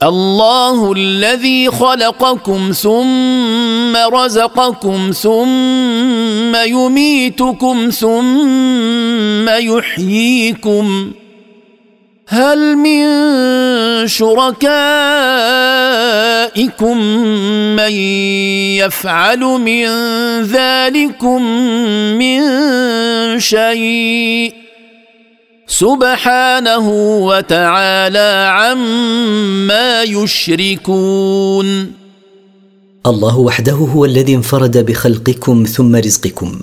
الله 0.03 0.93
الذي 0.93 1.71
خلقكم 1.71 2.71
ثم 2.71 3.95
رزقكم 3.95 5.11
ثم 5.11 6.55
يميتكم 6.55 7.89
ثم 7.89 9.49
يحييكم. 9.49 11.11
هل 12.31 12.75
من 12.77 13.07
شركائكم 14.07 14.57
من 17.75 17.91
يفعل 18.77 19.39
من 19.39 19.87
ذلكم 20.43 21.41
من 22.17 22.39
شيء؟ 23.39 24.53
سبحانه 25.67 26.89
وتعالى 27.25 28.49
عما 28.51 30.03
يشركون. 30.03 31.93
الله 33.05 33.37
وحده 33.37 33.73
هو 33.73 34.05
الذي 34.05 34.35
انفرد 34.35 34.77
بخلقكم 34.77 35.63
ثم 35.63 35.95
رزقكم 35.95 36.59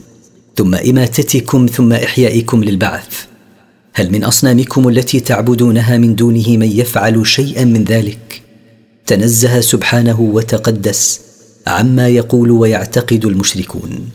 ثم 0.57 0.75
إماتتكم 0.75 1.67
ثم 1.67 1.93
إحيائكم 1.93 2.65
للبعث. 2.65 3.36
هل 3.99 4.13
من 4.13 4.25
أصنامكم 4.25 4.89
التي 4.89 5.21
تعبدونها 5.21 5.99
من 5.99 6.15
دونه 6.15 6.57
من 6.57 6.71
يفعل 6.79 7.27
شيئا 7.27 7.65
من 7.65 7.85
ذلك؟ 7.85 8.43
تنزه 9.07 9.61
سبحانه 9.61 10.21
وتقدس 10.21 11.21
عما 11.67 12.09
يقول 12.09 12.51
ويعتقد 12.51 13.25
المشركون. 13.25 14.09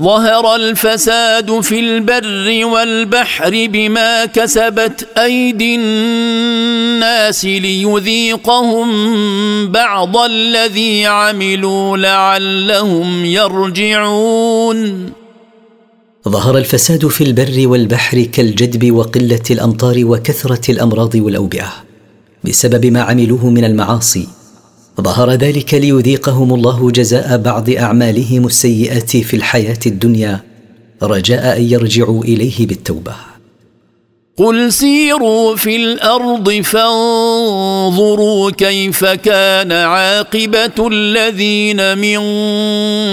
ظهر 0.00 0.54
الفساد 0.54 1.60
في 1.60 1.80
البر 1.80 2.66
والبحر 2.66 3.66
بما 3.66 4.24
كسبت 4.24 5.08
أيدي 5.18 5.74
الناس 5.74 7.44
ليذيقهم 7.44 8.88
بعض 9.72 10.16
الذي 10.16 11.06
عملوا 11.06 11.96
لعلهم 11.96 13.24
يرجعون. 13.24 15.12
ظهر 16.28 16.58
الفساد 16.58 17.06
في 17.06 17.24
البر 17.24 17.68
والبحر 17.68 18.22
كالجدب 18.22 18.92
وقلة 18.92 19.42
الأمطار 19.50 20.04
وكثرة 20.04 20.70
الأمراض 20.70 21.14
والأوبئة. 21.14 21.72
بسبب 22.44 22.86
ما 22.86 23.00
عملوه 23.00 23.50
من 23.50 23.64
المعاصي 23.64 24.28
ظهر 25.00 25.30
ذلك 25.30 25.74
ليذيقهم 25.74 26.54
الله 26.54 26.90
جزاء 26.90 27.36
بعض 27.36 27.70
أعمالهم 27.70 28.46
السيئه 28.46 29.22
في 29.22 29.36
الحياة 29.36 29.78
الدنيا 29.86 30.40
رجاء 31.02 31.58
أن 31.58 31.62
يرجعوا 31.62 32.24
إليه 32.24 32.66
بالتوبة. 32.66 33.14
قل 34.36 34.72
سيروا 34.72 35.56
في 35.56 35.76
الأرض 35.76 36.50
فانظروا 36.50 38.50
كيف 38.50 39.04
كان 39.04 39.72
عاقبة 39.72 40.88
الذين 40.92 41.98
من 41.98 42.22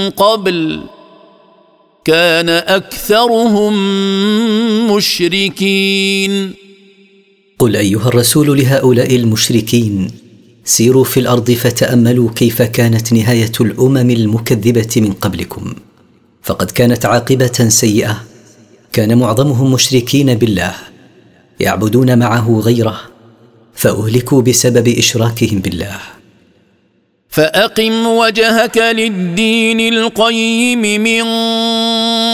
قبل. 0.10 0.80
كان 2.06 2.50
أكثرهم 2.50 3.74
مشركين. 4.96 6.54
قل 7.60 7.76
أيها 7.76 8.08
الرسول 8.08 8.60
لهؤلاء 8.60 9.16
المشركين 9.16 10.12
سيروا 10.64 11.04
في 11.04 11.20
الأرض 11.20 11.52
فتأملوا 11.52 12.30
كيف 12.36 12.62
كانت 12.62 13.14
نهاية 13.14 13.52
الأمم 13.62 14.10
المكذبة 14.10 14.90
من 14.98 15.14
قبلكم. 15.14 15.74
فقد 16.44 16.72
كانت 16.72 17.06
عاقبة 17.06 17.68
سيئة. 17.68 18.24
كان 18.94 19.18
معظمهم 19.18 19.74
مشركين 19.74 20.34
بالله 20.34 20.76
يعبدون 21.60 22.20
معه 22.20 22.60
غيره 22.60 23.02
فأهلكوا 23.74 24.42
بسبب 24.42 24.88
إشراكهم 24.88 25.60
بالله. 25.60 26.19
فأقم 27.40 28.08
وجهك 28.08 28.78
للدين 28.78 29.94
القيم 29.94 30.82
من 31.02 31.24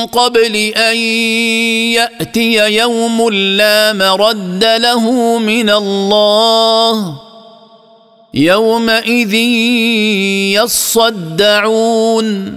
قبل 0.05 0.55
أن 0.75 0.97
يأتي 1.93 2.75
يوم 2.77 3.29
لا 3.29 3.93
مرد 3.93 4.63
له 4.63 5.39
من 5.39 5.69
الله. 5.69 7.17
يومئذ 8.33 9.33
يصدعون. 10.63 12.55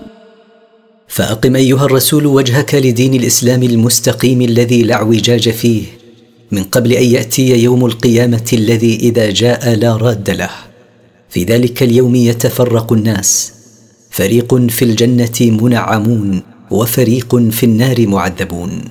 فأقم 1.09 1.57
أيها 1.57 1.85
الرسول 1.85 2.27
وجهك 2.27 2.75
لدين 2.75 3.15
الإسلام 3.15 3.63
المستقيم 3.63 4.43
الذي 4.43 4.83
لا 4.83 4.95
اعوجاج 4.95 5.51
فيه 5.51 5.83
من 6.53 6.65
قبل 6.65 6.93
أن 6.93 7.05
يأتي 7.05 7.63
يوم 7.63 7.87
القيامة 7.87 8.49
الذي 8.53 8.97
إذا 8.97 9.31
جاء 9.31 9.75
لا 9.75 9.97
راد 9.97 10.31
له. 10.31 10.68
في 11.29 11.45
ذلك 11.45 11.83
اليوم 11.83 12.15
يتفرق 12.15 12.93
الناس. 12.93 13.53
فريق 14.11 14.55
في 14.55 14.85
الجنة 14.85 15.41
منعمون 15.41 16.43
وفريق 16.71 17.37
في 17.37 17.67
النار 17.67 18.07
معذبون. 18.07 18.85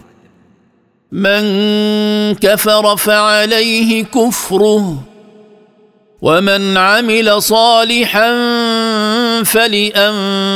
من 1.12 1.44
كفر 2.36 2.98
فعليه 2.98 4.04
كفره 4.04 5.04
ومن 6.22 6.78
عمل 6.78 7.42
صالحا 7.42 8.34
فلأنفسهم 9.44 10.50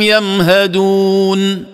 يمهدون. 0.00 1.64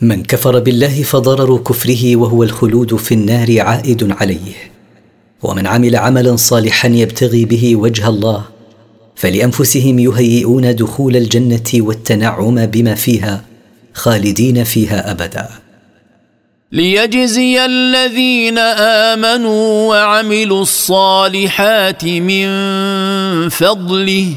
من 0.00 0.22
كفر 0.22 0.58
بالله 0.58 1.02
فضرر 1.02 1.56
كفره 1.56 2.16
وهو 2.16 2.42
الخلود 2.42 2.96
في 2.96 3.14
النار 3.14 3.60
عائد 3.60 4.12
عليه. 4.20 4.75
ومن 5.42 5.66
عمل 5.66 5.96
عملا 5.96 6.36
صالحا 6.36 6.88
يبتغي 6.88 7.44
به 7.44 7.76
وجه 7.76 8.08
الله 8.08 8.44
فلأنفسهم 9.16 9.98
يهيئون 9.98 10.76
دخول 10.76 11.16
الجنة 11.16 11.70
والتنعم 11.74 12.66
بما 12.66 12.94
فيها 12.94 13.44
خالدين 13.94 14.64
فيها 14.64 15.10
ابدا. 15.10 15.48
ليجزي 16.72 17.64
الذين 17.64 18.58
آمنوا 19.08 19.88
وعملوا 19.88 20.62
الصالحات 20.62 22.04
من 22.04 22.48
فضله 23.48 24.32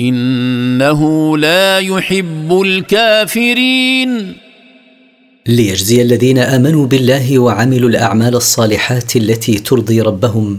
إنه 0.00 1.38
لا 1.38 1.78
يحب 1.78 2.62
الكافرين. 2.64 4.36
ليجزي 5.46 6.02
الذين 6.02 6.38
آمنوا 6.38 6.86
بالله 6.86 7.38
وعملوا 7.38 7.88
الأعمال 7.88 8.36
الصالحات 8.36 9.16
التي 9.16 9.54
ترضي 9.54 10.00
ربهم 10.00 10.58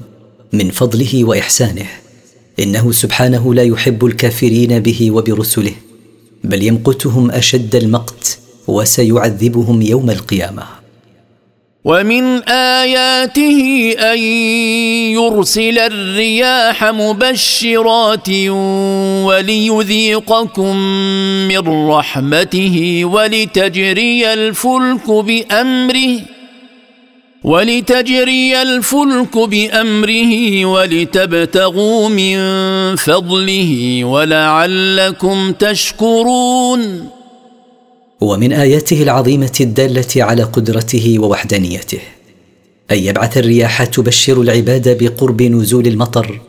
من 0.54 0.70
فضله 0.70 1.26
وإحسانه. 1.26 1.86
إنه 2.60 2.91
سبحانه 2.91 3.54
لا 3.54 3.63
يحب 3.63 4.06
الكافرين 4.06 4.80
به 4.80 5.12
وبرسله 5.12 5.74
بل 6.44 6.63
يمقتهم 6.63 7.32
أشد 7.32 7.76
المقت 7.76 8.39
وسيعذبهم 8.67 9.82
يوم 9.82 10.10
القيامة. 10.10 10.81
ومن 11.86 12.50
آياته 12.50 13.91
أن 14.00 14.20
يرسل 15.17 15.80
الرياح 15.80 16.84
مبشرات 16.84 18.30
وليذيقكم 19.26 20.78
من 21.48 21.89
رحمته 21.89 23.02
ولتجري 23.06 24.34
الفلك 24.34 25.12
بأمره 25.12 26.20
ولتجري 27.44 28.62
الفلك 28.62 29.38
بأمره 29.38 30.65
ولتبتغوا 30.65 32.10
من 32.10 32.38
فضله 32.96 34.02
ولعلكم 34.06 35.52
تشكرون 35.52 37.10
ومن 38.22 38.54
آياته 38.54 39.04
العظيمة 39.04 39.52
الدالة 39.62 40.24
على 40.24 40.44
قدرته 40.44 41.20
ووحدانيته. 41.20 42.00
أن 42.92 42.98
يبعث 42.98 43.38
الرياح 43.38 43.84
تبشر 43.84 44.42
العباد 44.42 45.04
بقرب 45.04 45.42
نزول 45.42 45.88
المطر 45.88 46.42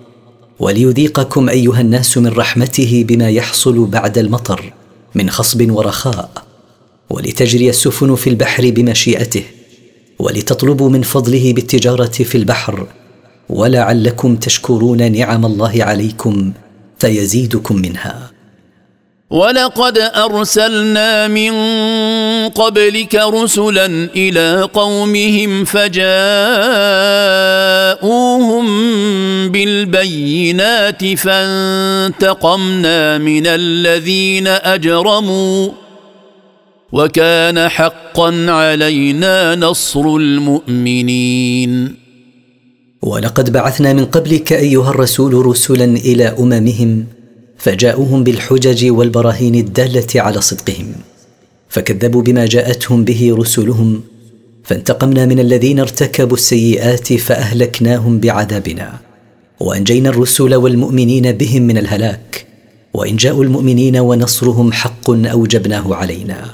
وليذيقكم 0.59 1.49
أيها 1.49 1.81
الناس 1.81 2.19
من 2.19 2.27
رحمته 2.27 3.05
بما 3.09 3.31
يحصل 3.31 3.87
بعد 3.87 4.19
المطر 4.19 4.73
من 5.15 5.31
خصب 5.31 5.71
ورخاء 5.71 6.31
ولتجري 7.11 7.71
السفن 7.71 8.15
في 8.15 8.31
البحر 8.31 8.71
بمشيئته 8.71 9.45
ولتطلبوا 10.19 10.91
من 10.91 11.03
فضله 11.03 11.53
بالتجارة 11.53 12.07
في 12.07 12.35
البحر. 12.35 12.87
ولعلكم 13.49 14.37
تشكرون 14.37 15.13
نعم 15.13 15.47
الله 15.47 15.85
عليكم 15.85 16.53
فيزيدكم 16.99 17.77
منها. 17.77 18.32
ولقد 19.33 19.99
أرسلنا 19.99 21.29
من 21.29 21.53
قبلك 22.49 23.15
رسلا 23.15 23.87
إلى 24.17 24.69
قومهم 24.75 25.65
فجاءوهم 25.65 26.07
بالبينات 29.49 31.15
فانتقمنا 31.15 33.19
من 33.19 33.47
الذين 33.47 34.47
أجرموا 34.47 35.69
وكان 36.93 37.69
حقا 37.69 38.47
علينا 38.49 39.57
نصر 39.57 40.17
المؤمنين. 40.17 41.97
ولقد 43.03 43.53
بعثنا 43.53 43.93
من 43.93 44.05
قبلك 44.05 44.53
أيها 44.53 44.91
الرسول 44.91 45.47
رسلا 45.47 45.85
إلى 45.85 46.37
أممهم 46.39 47.07
فجاءوهم 47.63 48.25
بالحجج 48.25 48.91
والبراهين 48.91 49.55
الدالة 49.55 50.07
على 50.17 50.41
صدقهم 50.41 50.93
فكذبوا 51.69 52.23
بما 52.23 52.47
جاءتهم 52.47 53.05
به 53.05 53.35
رسلهم 53.39 54.03
فانتقمنا 54.65 55.27
من 55.27 55.41
الذين 55.41 55.81
ارتكبوا 55.81 56.37
السيئات 56.37 57.13
فأهلكناهم 57.13 58.19
بعذابنا 58.19 58.93
وأنجينا 59.61 60.09
الرسل 60.09 60.55
والمؤمنين 60.55 61.33
بهم 61.33 61.63
من 61.63 61.79
الهلاك 61.79 62.47
وإن 62.95 63.17
جاءوا 63.17 63.45
المؤمنين 63.45 63.97
ونصرهم 63.97 64.73
حق 64.73 65.11
أوجبناه 65.11 65.95
علينا. 65.95 66.45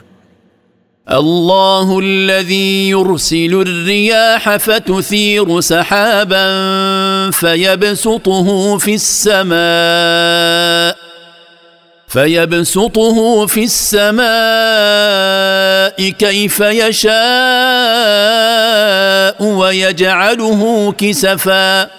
الله 1.11 1.99
الذي 1.99 2.89
يرسل 2.89 3.65
الرياح 3.67 4.57
فتثير 4.57 5.61
سحابا 5.61 6.47
فيبسطه 7.31 8.79
في 8.79 8.95
السماء. 8.95 10.98
فيبسطه 12.09 13.47
في 13.47 13.65
السماء 13.65 14.29
كيف 16.11 16.61
يشاء 16.61 17.13
ويجعله 19.43 20.93
كسفا 20.99 21.91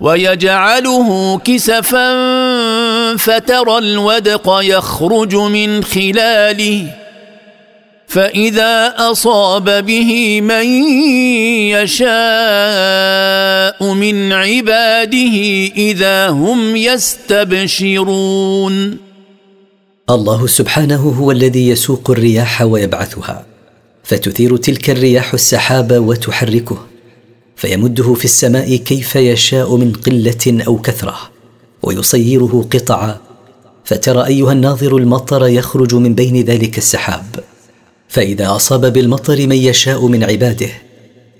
ويجعله 0.00 1.38
كسفا 1.38 2.06
فترى 3.16 3.78
الودق 3.78 4.60
يخرج 4.62 5.36
من 5.36 5.84
خلاله. 5.84 7.03
فإذا 8.14 8.94
أصاب 9.10 9.86
به 9.86 10.40
من 10.40 10.66
يشاء 11.74 12.04
من 13.94 14.32
عباده 14.32 15.36
إذا 15.76 16.28
هم 16.28 16.76
يستبشرون. 16.76 18.74
الله 20.10 20.46
سبحانه 20.46 21.08
هو 21.20 21.30
الذي 21.30 21.68
يسوق 21.68 22.10
الرياح 22.10 22.62
ويبعثها 22.62 23.46
فتثير 24.04 24.56
تلك 24.56 24.90
الرياح 24.90 25.34
السحاب 25.34 25.92
وتحركه 25.92 26.86
فيمده 27.56 28.14
في 28.14 28.24
السماء 28.24 28.76
كيف 28.76 29.16
يشاء 29.16 29.76
من 29.76 29.92
قلة 29.92 30.64
أو 30.66 30.78
كثرة 30.78 31.16
ويصيره 31.82 32.68
قطعا 32.72 33.20
فترى 33.84 34.26
أيها 34.26 34.52
الناظر 34.52 34.96
المطر 34.96 35.46
يخرج 35.46 35.94
من 35.94 36.14
بين 36.14 36.44
ذلك 36.44 36.78
السحاب. 36.78 37.53
فإذا 38.14 38.56
أصاب 38.56 38.92
بالمطر 38.92 39.46
من 39.46 39.56
يشاء 39.56 40.06
من 40.06 40.24
عباده 40.24 40.68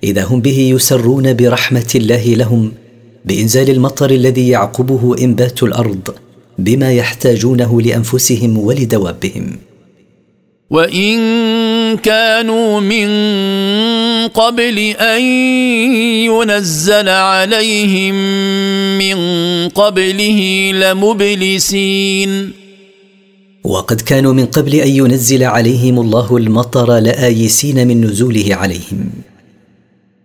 إذا 0.05 0.25
هم 0.25 0.41
به 0.41 0.59
يسرون 0.75 1.35
برحمة 1.35 1.91
الله 1.95 2.25
لهم 2.25 2.73
بإنزال 3.25 3.71
المطر 3.71 4.11
الذي 4.11 4.49
يعقبه 4.49 5.17
إنبات 5.21 5.63
الأرض 5.63 6.15
بما 6.59 6.93
يحتاجونه 6.93 7.81
لأنفسهم 7.81 8.59
ولدوابهم. 8.59 9.57
وإن 10.71 11.17
كانوا 11.97 12.81
من 12.81 13.09
قبل 14.29 14.79
أن 14.99 15.23
ينزل 16.27 17.09
عليهم 17.09 18.15
من 18.99 19.19
قبله 19.69 20.71
لمبلسين. 20.75 22.64
وقد 23.65 24.01
كانوا 24.01 24.33
من 24.33 24.47
قبل 24.47 24.75
أن 24.75 24.89
ينزل 24.89 25.45
عليهم 25.45 26.01
الله 26.01 26.37
المطر 26.37 26.99
لآيسين 26.99 27.89
من 27.89 28.05
نزوله 28.05 28.45
عليهم. 28.51 29.11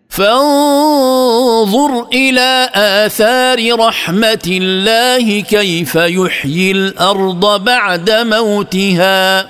فانظر 0.10 2.08
إلى 2.14 2.70
آثار 2.74 3.80
رحمة 3.80 4.40
الله 4.48 5.40
كيف 5.40 5.96
يحيي 5.96 6.72
الأرض 6.72 7.64
بعد 7.64 8.12
موتها. 8.12 9.42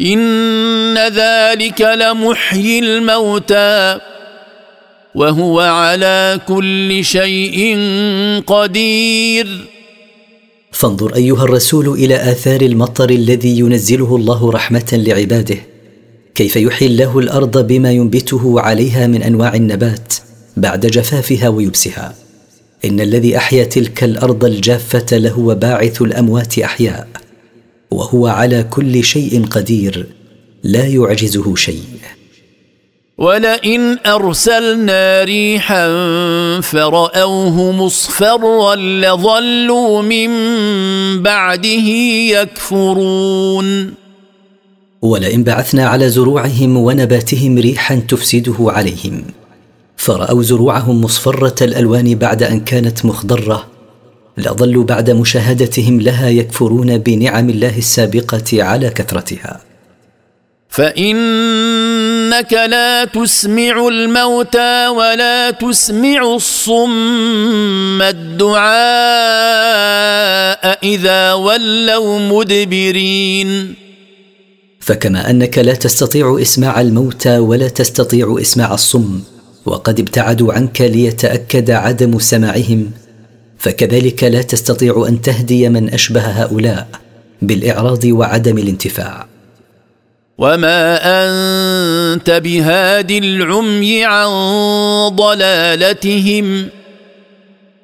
إن 0.00 0.98
ذلك 0.98 1.80
لمحيي 1.80 2.78
الموتى. 2.78 3.98
وهو 5.14 5.60
على 5.60 6.40
كل 6.48 7.04
شيء 7.04 7.78
قدير. 8.46 9.81
فانظر 10.72 11.14
أيها 11.14 11.44
الرسول 11.44 11.88
إلى 11.88 12.32
آثار 12.32 12.60
المطر 12.60 13.10
الذي 13.10 13.58
ينزله 13.58 14.16
الله 14.16 14.50
رحمة 14.50 14.88
لعباده. 14.92 15.56
كيف 16.34 16.56
يحيي 16.56 16.88
الله 16.88 17.18
الأرض 17.18 17.66
بما 17.66 17.92
ينبته 17.92 18.60
عليها 18.60 19.06
من 19.06 19.22
أنواع 19.22 19.54
النبات 19.54 20.14
بعد 20.56 20.86
جفافها 20.86 21.48
ويبسها. 21.48 22.14
إن 22.84 23.00
الذي 23.00 23.36
أحيا 23.36 23.64
تلك 23.64 24.04
الأرض 24.04 24.44
الجافة 24.44 25.18
لهو 25.18 25.54
باعث 25.54 26.02
الأموات 26.02 26.58
أحياء. 26.58 27.08
وهو 27.90 28.26
على 28.26 28.62
كل 28.62 29.04
شيء 29.04 29.44
قدير. 29.44 30.06
لا 30.62 30.86
يعجزه 30.86 31.54
شيء. 31.54 31.84
ولئن 33.18 33.98
أرسلنا 34.06 35.24
ريحا 35.24 35.88
فرأوه 36.60 37.72
مصفرا 37.72 38.74
لظلوا 38.74 40.02
من 40.02 40.30
بعده 41.22 41.88
يكفرون. 42.36 43.94
ولئن 45.02 45.44
بعثنا 45.44 45.86
على 45.86 46.08
زروعهم 46.08 46.76
ونباتهم 46.76 47.58
ريحا 47.58 47.94
تفسده 48.08 48.56
عليهم 48.60 49.24
فرأوا 49.96 50.42
زروعهم 50.42 51.00
مصفرة 51.00 51.64
الألوان 51.64 52.14
بعد 52.14 52.42
أن 52.42 52.60
كانت 52.60 53.04
مخضرة 53.04 53.66
لظلوا 54.38 54.84
بعد 54.84 55.10
مشاهدتهم 55.10 56.00
لها 56.00 56.28
يكفرون 56.28 56.98
بنعم 56.98 57.50
الله 57.50 57.78
السابقة 57.78 58.62
على 58.62 58.90
كثرتها. 58.90 59.71
فإنك 60.72 62.52
لا 62.52 63.04
تسمع 63.04 63.88
الموتى 63.88 64.88
ولا 64.88 65.50
تسمع 65.50 66.34
الصم 66.34 68.02
الدعاء 68.02 68.72
إذا 70.82 71.32
ولوا 71.32 72.18
مدبرين. 72.18 73.74
فكما 74.80 75.30
أنك 75.30 75.58
لا 75.58 75.74
تستطيع 75.74 76.38
إسماع 76.42 76.80
الموتى 76.80 77.38
ولا 77.38 77.68
تستطيع 77.68 78.36
إسماع 78.40 78.74
الصم 78.74 79.20
وقد 79.66 80.00
ابتعدوا 80.00 80.52
عنك 80.52 80.80
ليتأكد 80.80 81.70
عدم 81.70 82.18
سماعهم 82.18 82.90
فكذلك 83.58 84.24
لا 84.24 84.42
تستطيع 84.42 85.04
أن 85.08 85.22
تهدي 85.22 85.68
من 85.68 85.94
أشبه 85.94 86.20
هؤلاء 86.20 86.88
بالإعراض 87.42 88.04
وعدم 88.04 88.58
الانتفاع. 88.58 89.31
وما 90.42 90.98
انت 91.04 92.30
بهاد 92.30 93.10
العمي 93.10 94.04
عن 94.04 94.28
ضلالتهم 95.08 96.68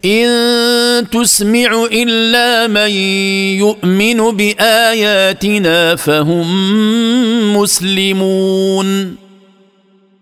ان 0.05 0.29
تسمع 1.11 1.87
الا 1.93 2.67
من 2.67 2.91
يؤمن 3.63 4.37
باياتنا 4.37 5.97
فهم 5.97 6.47
مسلمون 7.57 9.17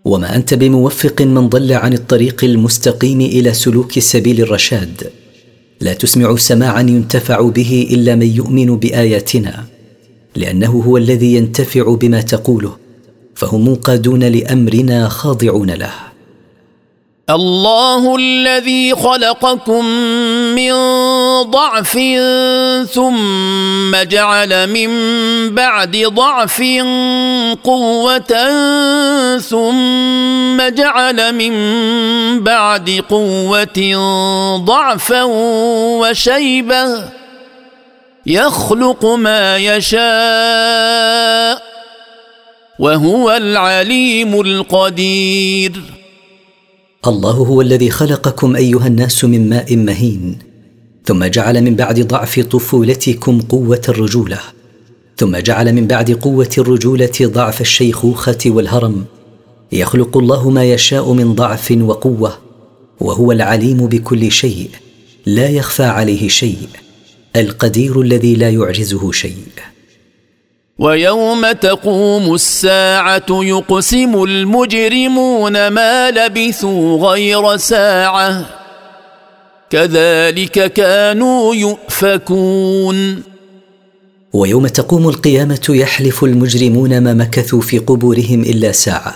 وما 0.05 0.37
انت 0.37 0.55
بموفق 0.55 1.23
من 1.23 1.49
ضل 1.49 1.73
عن 1.73 1.93
الطريق 1.93 2.45
المستقيم 2.45 3.21
إلى 3.21 3.53
سلوك 3.53 3.99
سبيل 3.99 4.41
الرشاد 4.41 5.11
لا 5.81 5.95
تسمع 5.95 6.37
سماعا 6.37 6.81
ينتفع 6.81 7.41
به 7.41 7.89
الا 7.93 8.15
من 8.15 8.37
يؤمن 8.37 8.77
باياتنا 8.77 9.76
لأنه 10.37 10.83
هو 10.87 10.97
الذي 10.97 11.35
ينتفع 11.35 11.95
بما 11.95 12.21
تقوله 12.21 12.77
فهم 13.35 13.69
منقادون 13.69 14.25
لأمرنا 14.25 15.09
خاضعون 15.09 15.71
له. 15.71 15.93
الله 17.31 18.17
الذي 18.17 18.95
خلقكم 18.95 19.85
من 20.55 20.73
ضعف 21.43 21.99
ثم 22.93 23.97
جعل 24.03 24.71
من 24.71 24.91
بعد 25.55 25.97
ضعف 25.97 26.63
قوة 27.65 28.33
ثم 29.39 30.69
جعل 30.69 31.35
من 31.35 31.55
بعد 32.41 33.03
قوة 33.11 33.97
ضعفا 34.57 35.23
وشيبة. 36.01 37.26
يخلق 38.27 39.05
ما 39.05 39.57
يشاء 39.57 40.03
وهو 42.79 43.31
العليم 43.31 44.41
القدير. 44.41 45.83
الله 47.07 47.31
هو 47.31 47.61
الذي 47.61 47.91
خلقكم 47.91 48.57
أيها 48.57 48.87
الناس 48.87 49.25
من 49.25 49.49
ماء 49.49 49.77
مهين 49.77 50.39
ثم 51.05 51.25
جعل 51.25 51.63
من 51.63 51.77
بعد 51.77 52.01
ضعف 52.01 52.41
طفولتكم 52.41 53.41
قوة 53.41 53.83
الرجولة 53.89 54.39
ثم 55.17 55.37
جعل 55.37 55.73
من 55.73 55.87
بعد 55.87 56.11
قوة 56.11 56.51
الرجولة 56.59 57.13
ضعف 57.23 57.61
الشيخوخة 57.61 58.39
والهرم. 58.47 59.05
يخلق 59.73 60.17
الله 60.17 60.51
ما 60.51 60.65
يشاء 60.65 61.13
من 61.13 61.35
ضعف 61.35 61.75
وقوة 61.81 62.39
وهو 63.01 63.33
العليم 63.33 63.87
بكل 63.87 64.33
شيء 64.33 64.71
لا 65.27 65.49
يخفى 65.49 65.85
عليه 65.85 66.29
شيء. 66.29 66.69
القدير 67.41 68.01
الذي 68.01 68.35
لا 68.35 68.51
يعجزه 68.51 69.13
شيء. 69.13 69.37
ويوم 70.79 71.53
تقوم 71.53 72.35
الساعة 72.35 73.27
يقسم 73.31 74.23
المجرمون 74.23 75.69
ما 75.69 76.11
لبثوا 76.11 77.11
غير 77.11 77.57
ساعة. 77.57 78.47
كذلك 79.71 80.73
كانوا 80.73 81.55
يؤفكون. 81.55 83.23
ويوم 84.33 84.67
تقوم 84.67 85.09
القيامة 85.09 85.67
يحلف 85.69 86.25
المجرمون 86.25 86.99
ما 86.99 87.15
مكثوا 87.15 87.61
في 87.61 87.79
قبورهم 87.79 88.43
إلا 88.43 88.73
ساعة. 88.73 89.15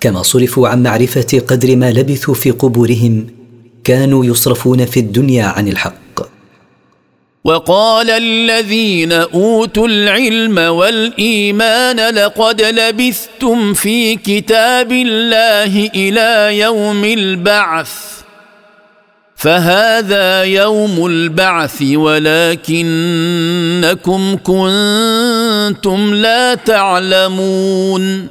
كما 0.00 0.22
صرفوا 0.22 0.68
عن 0.68 0.82
معرفة 0.82 1.42
قدر 1.48 1.76
ما 1.76 1.90
لبثوا 1.90 2.34
في 2.34 2.50
قبورهم 2.50 3.26
كانوا 3.84 4.24
يصرفون 4.24 4.84
في 4.84 5.00
الدنيا 5.00 5.44
عن 5.44 5.68
الحق. 5.68 6.03
وقال 7.44 8.10
الذين 8.10 9.12
أوتوا 9.12 9.88
العلم 9.88 10.58
والإيمان 10.58 12.14
لقد 12.14 12.62
لبثتم 12.62 13.74
في 13.74 14.16
كتاب 14.16 14.92
الله 14.92 15.90
إلى 15.94 16.58
يوم 16.58 17.04
البعث 17.04 17.92
فهذا 19.36 20.42
يوم 20.42 21.06
البعث 21.06 21.82
ولكنكم 21.82 22.82
كنتم 24.36 26.14
لا 26.14 26.54
تعلمون. 26.54 28.28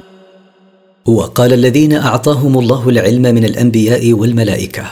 وقال 1.06 1.52
الذين 1.52 1.92
أعطاهم 1.92 2.58
الله 2.58 2.88
العلم 2.88 3.22
من 3.22 3.44
الأنبياء 3.44 4.12
والملائكة 4.12 4.84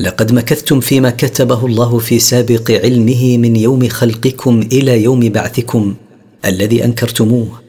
لقد 0.00 0.32
مكثتم 0.32 0.80
فيما 0.80 1.10
كتبه 1.10 1.66
الله 1.66 1.98
في 1.98 2.18
سابق 2.18 2.70
علمه 2.70 3.36
من 3.36 3.56
يوم 3.56 3.88
خلقكم 3.88 4.68
إلى 4.72 5.02
يوم 5.02 5.20
بعثكم 5.20 5.94
الذي 6.44 6.84
أنكرتموه. 6.84 7.60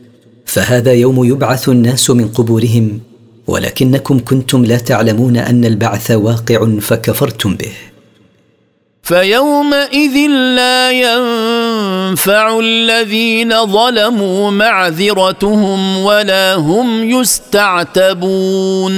فهذا 0.45 0.93
يوم 0.93 1.25
يبعث 1.25 1.69
الناس 1.69 2.09
من 2.09 2.27
قبورهم 2.27 2.99
ولكنكم 3.47 4.19
كنتم 4.19 4.65
لا 4.65 4.77
تعلمون 4.77 5.37
أن 5.37 5.65
البعث 5.65 6.11
واقع 6.11 6.79
فكفرتم 6.79 7.55
به. 7.55 7.71
فيومئذ 9.03 10.17
لا 10.55 10.91
ينفع 10.91 12.59
الذين 12.59 13.65
ظلموا 13.65 14.51
معذرتهم 14.51 15.97
ولا 15.97 16.55
هم 16.55 17.09
يستعتبون. 17.19 18.91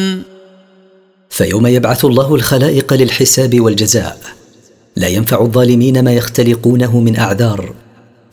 فيوم 1.34 1.68
يبعث 1.68 2.06
الله 2.06 2.36
الخلائق 2.36 2.94
للحساب 2.94 3.62
والجزاء. 3.62 4.18
لا 4.96 5.08
ينفع 5.08 5.42
الظالمين 5.42 6.04
ما 6.04 6.14
يختلقونه 6.14 7.00
من 7.00 7.16
أعذار 7.16 7.74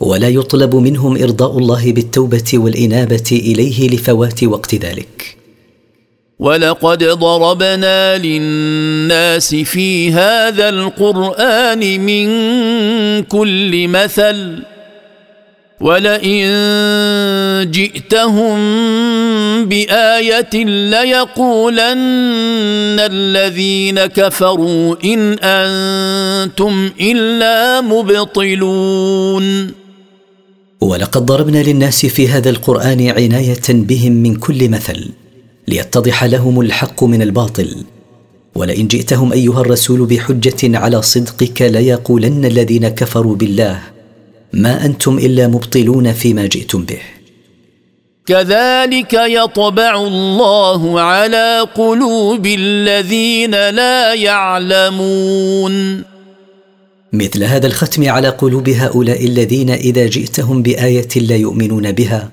ولا 0.01 0.29
يطلب 0.29 0.75
منهم 0.75 1.23
إرضاء 1.23 1.59
الله 1.59 1.93
بالتوبة 1.93 2.51
والإنابة 2.55 3.29
إليه 3.33 3.89
لفوات 3.89 4.45
وقت 4.45 4.75
ذلك. 4.75 5.37
ولقد 6.39 7.05
ضربنا 7.05 8.19
للناس 8.19 9.55
في 9.55 10.13
هذا 10.13 10.69
القرآن 10.69 12.01
من 12.01 12.29
كل 13.23 13.89
مثل 13.89 14.63
ولئن 15.81 16.41
جئتهم 17.71 18.59
بايه 19.69 20.65
ليقولن 20.91 21.97
الذين 23.01 24.07
كفروا 24.07 24.97
ان 25.05 25.33
أنتم 25.43 26.91
الا 27.01 27.81
مبطلون 27.81 29.71
ولقد 30.81 31.27
ضربنا 31.27 31.63
للناس 31.63 32.07
في 32.07 32.29
هذا 32.29 32.51
القران 32.51 33.09
عنايه 33.09 33.69
بهم 33.69 34.13
من 34.13 34.35
كل 34.35 34.69
مثل 34.69 35.09
ليتضح 35.69 36.25
لهم 36.25 36.61
الحق 36.61 37.05
من 37.05 37.23
الباطل. 37.23 37.77
ولئن 38.55 38.89
جئتهم 38.89 39.33
ايها 39.33 39.61
الرسول 39.61 40.07
بحجه 40.07 40.79
على 40.79 41.03
صدقك 41.03 41.63
ليقولن 41.63 42.45
الذين 42.45 42.89
كفروا 42.89 43.37
بالله 43.37 43.81
ما 44.53 44.85
أنتم 44.85 45.19
إلا 45.19 45.49
مبطلون 45.49 46.13
فيما 46.13 46.47
جئتم 46.47 46.85
به. 46.85 46.99
كذلك 48.27 49.13
يطبع 49.13 49.95
الله 49.97 51.01
على 51.01 51.67
قلوب 51.75 52.47
الذين 52.47 53.51
لا 53.51 54.15
يعلمون. 54.15 56.05
مثل 57.13 57.45
هذا 57.45 57.67
الختم 57.67 58.09
على 58.09 58.29
قلوب 58.29 58.69
هؤلاء 58.69 59.25
الذين 59.25 59.71
إذا 59.71 60.07
جئتهم 60.07 60.63
بآية 60.63 61.09
لا 61.17 61.37
يؤمنون 61.37 61.93
بها 61.93 62.31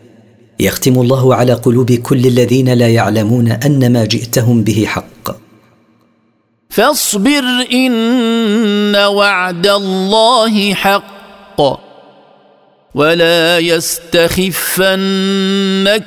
يختم 0.60 1.02
الله 1.02 1.36
على 1.36 1.54
قلوب 1.54 1.92
كل 1.92 2.28
الذين 2.28 2.74
لا 2.74 2.88
يعلمون 2.88 3.52
أن 3.52 3.94
ما 3.94 4.06
جئتهم 4.06 4.64
به 4.64 4.86
حق. 4.88 5.38
فاصبر 6.70 7.44
إن 7.74 8.96
وعد 8.96 9.68
الله 9.68 10.74
حق. 10.74 11.87
ولا 12.98 13.60
يستخفنك 13.60 14.92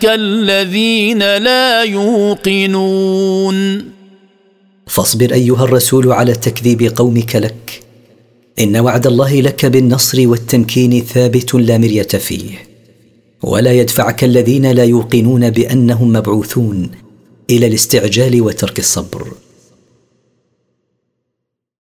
الذين 0.05 1.19
لا 1.19 1.83
يوقنون. 1.83 3.57
فاصبر 4.87 5.33
أيها 5.33 5.65
الرسول 5.65 6.13
على 6.13 6.35
تكذيب 6.35 6.93
قومك 6.97 7.37
لك. 7.37 7.83
إن 8.61 8.77
وعد 8.77 9.07
الله 9.07 9.41
لك 9.41 9.67
بالنصر 9.67 10.29
والتمكين 10.29 11.05
ثابت 11.05 11.55
لا 11.55 11.79
مرية 11.79 12.03
فيه. 12.03 12.51
ولا 13.43 13.73
يدفعك 13.73 14.25
الذين 14.25 14.71
لا 14.71 14.85
يوقنون 14.85 15.51
بأنهم 15.51 16.13
مبعوثون 16.13 16.91
إلى 17.51 17.67
الاستعجال 17.67 18.43
وترك 18.43 18.79
الصبر. 18.79 19.33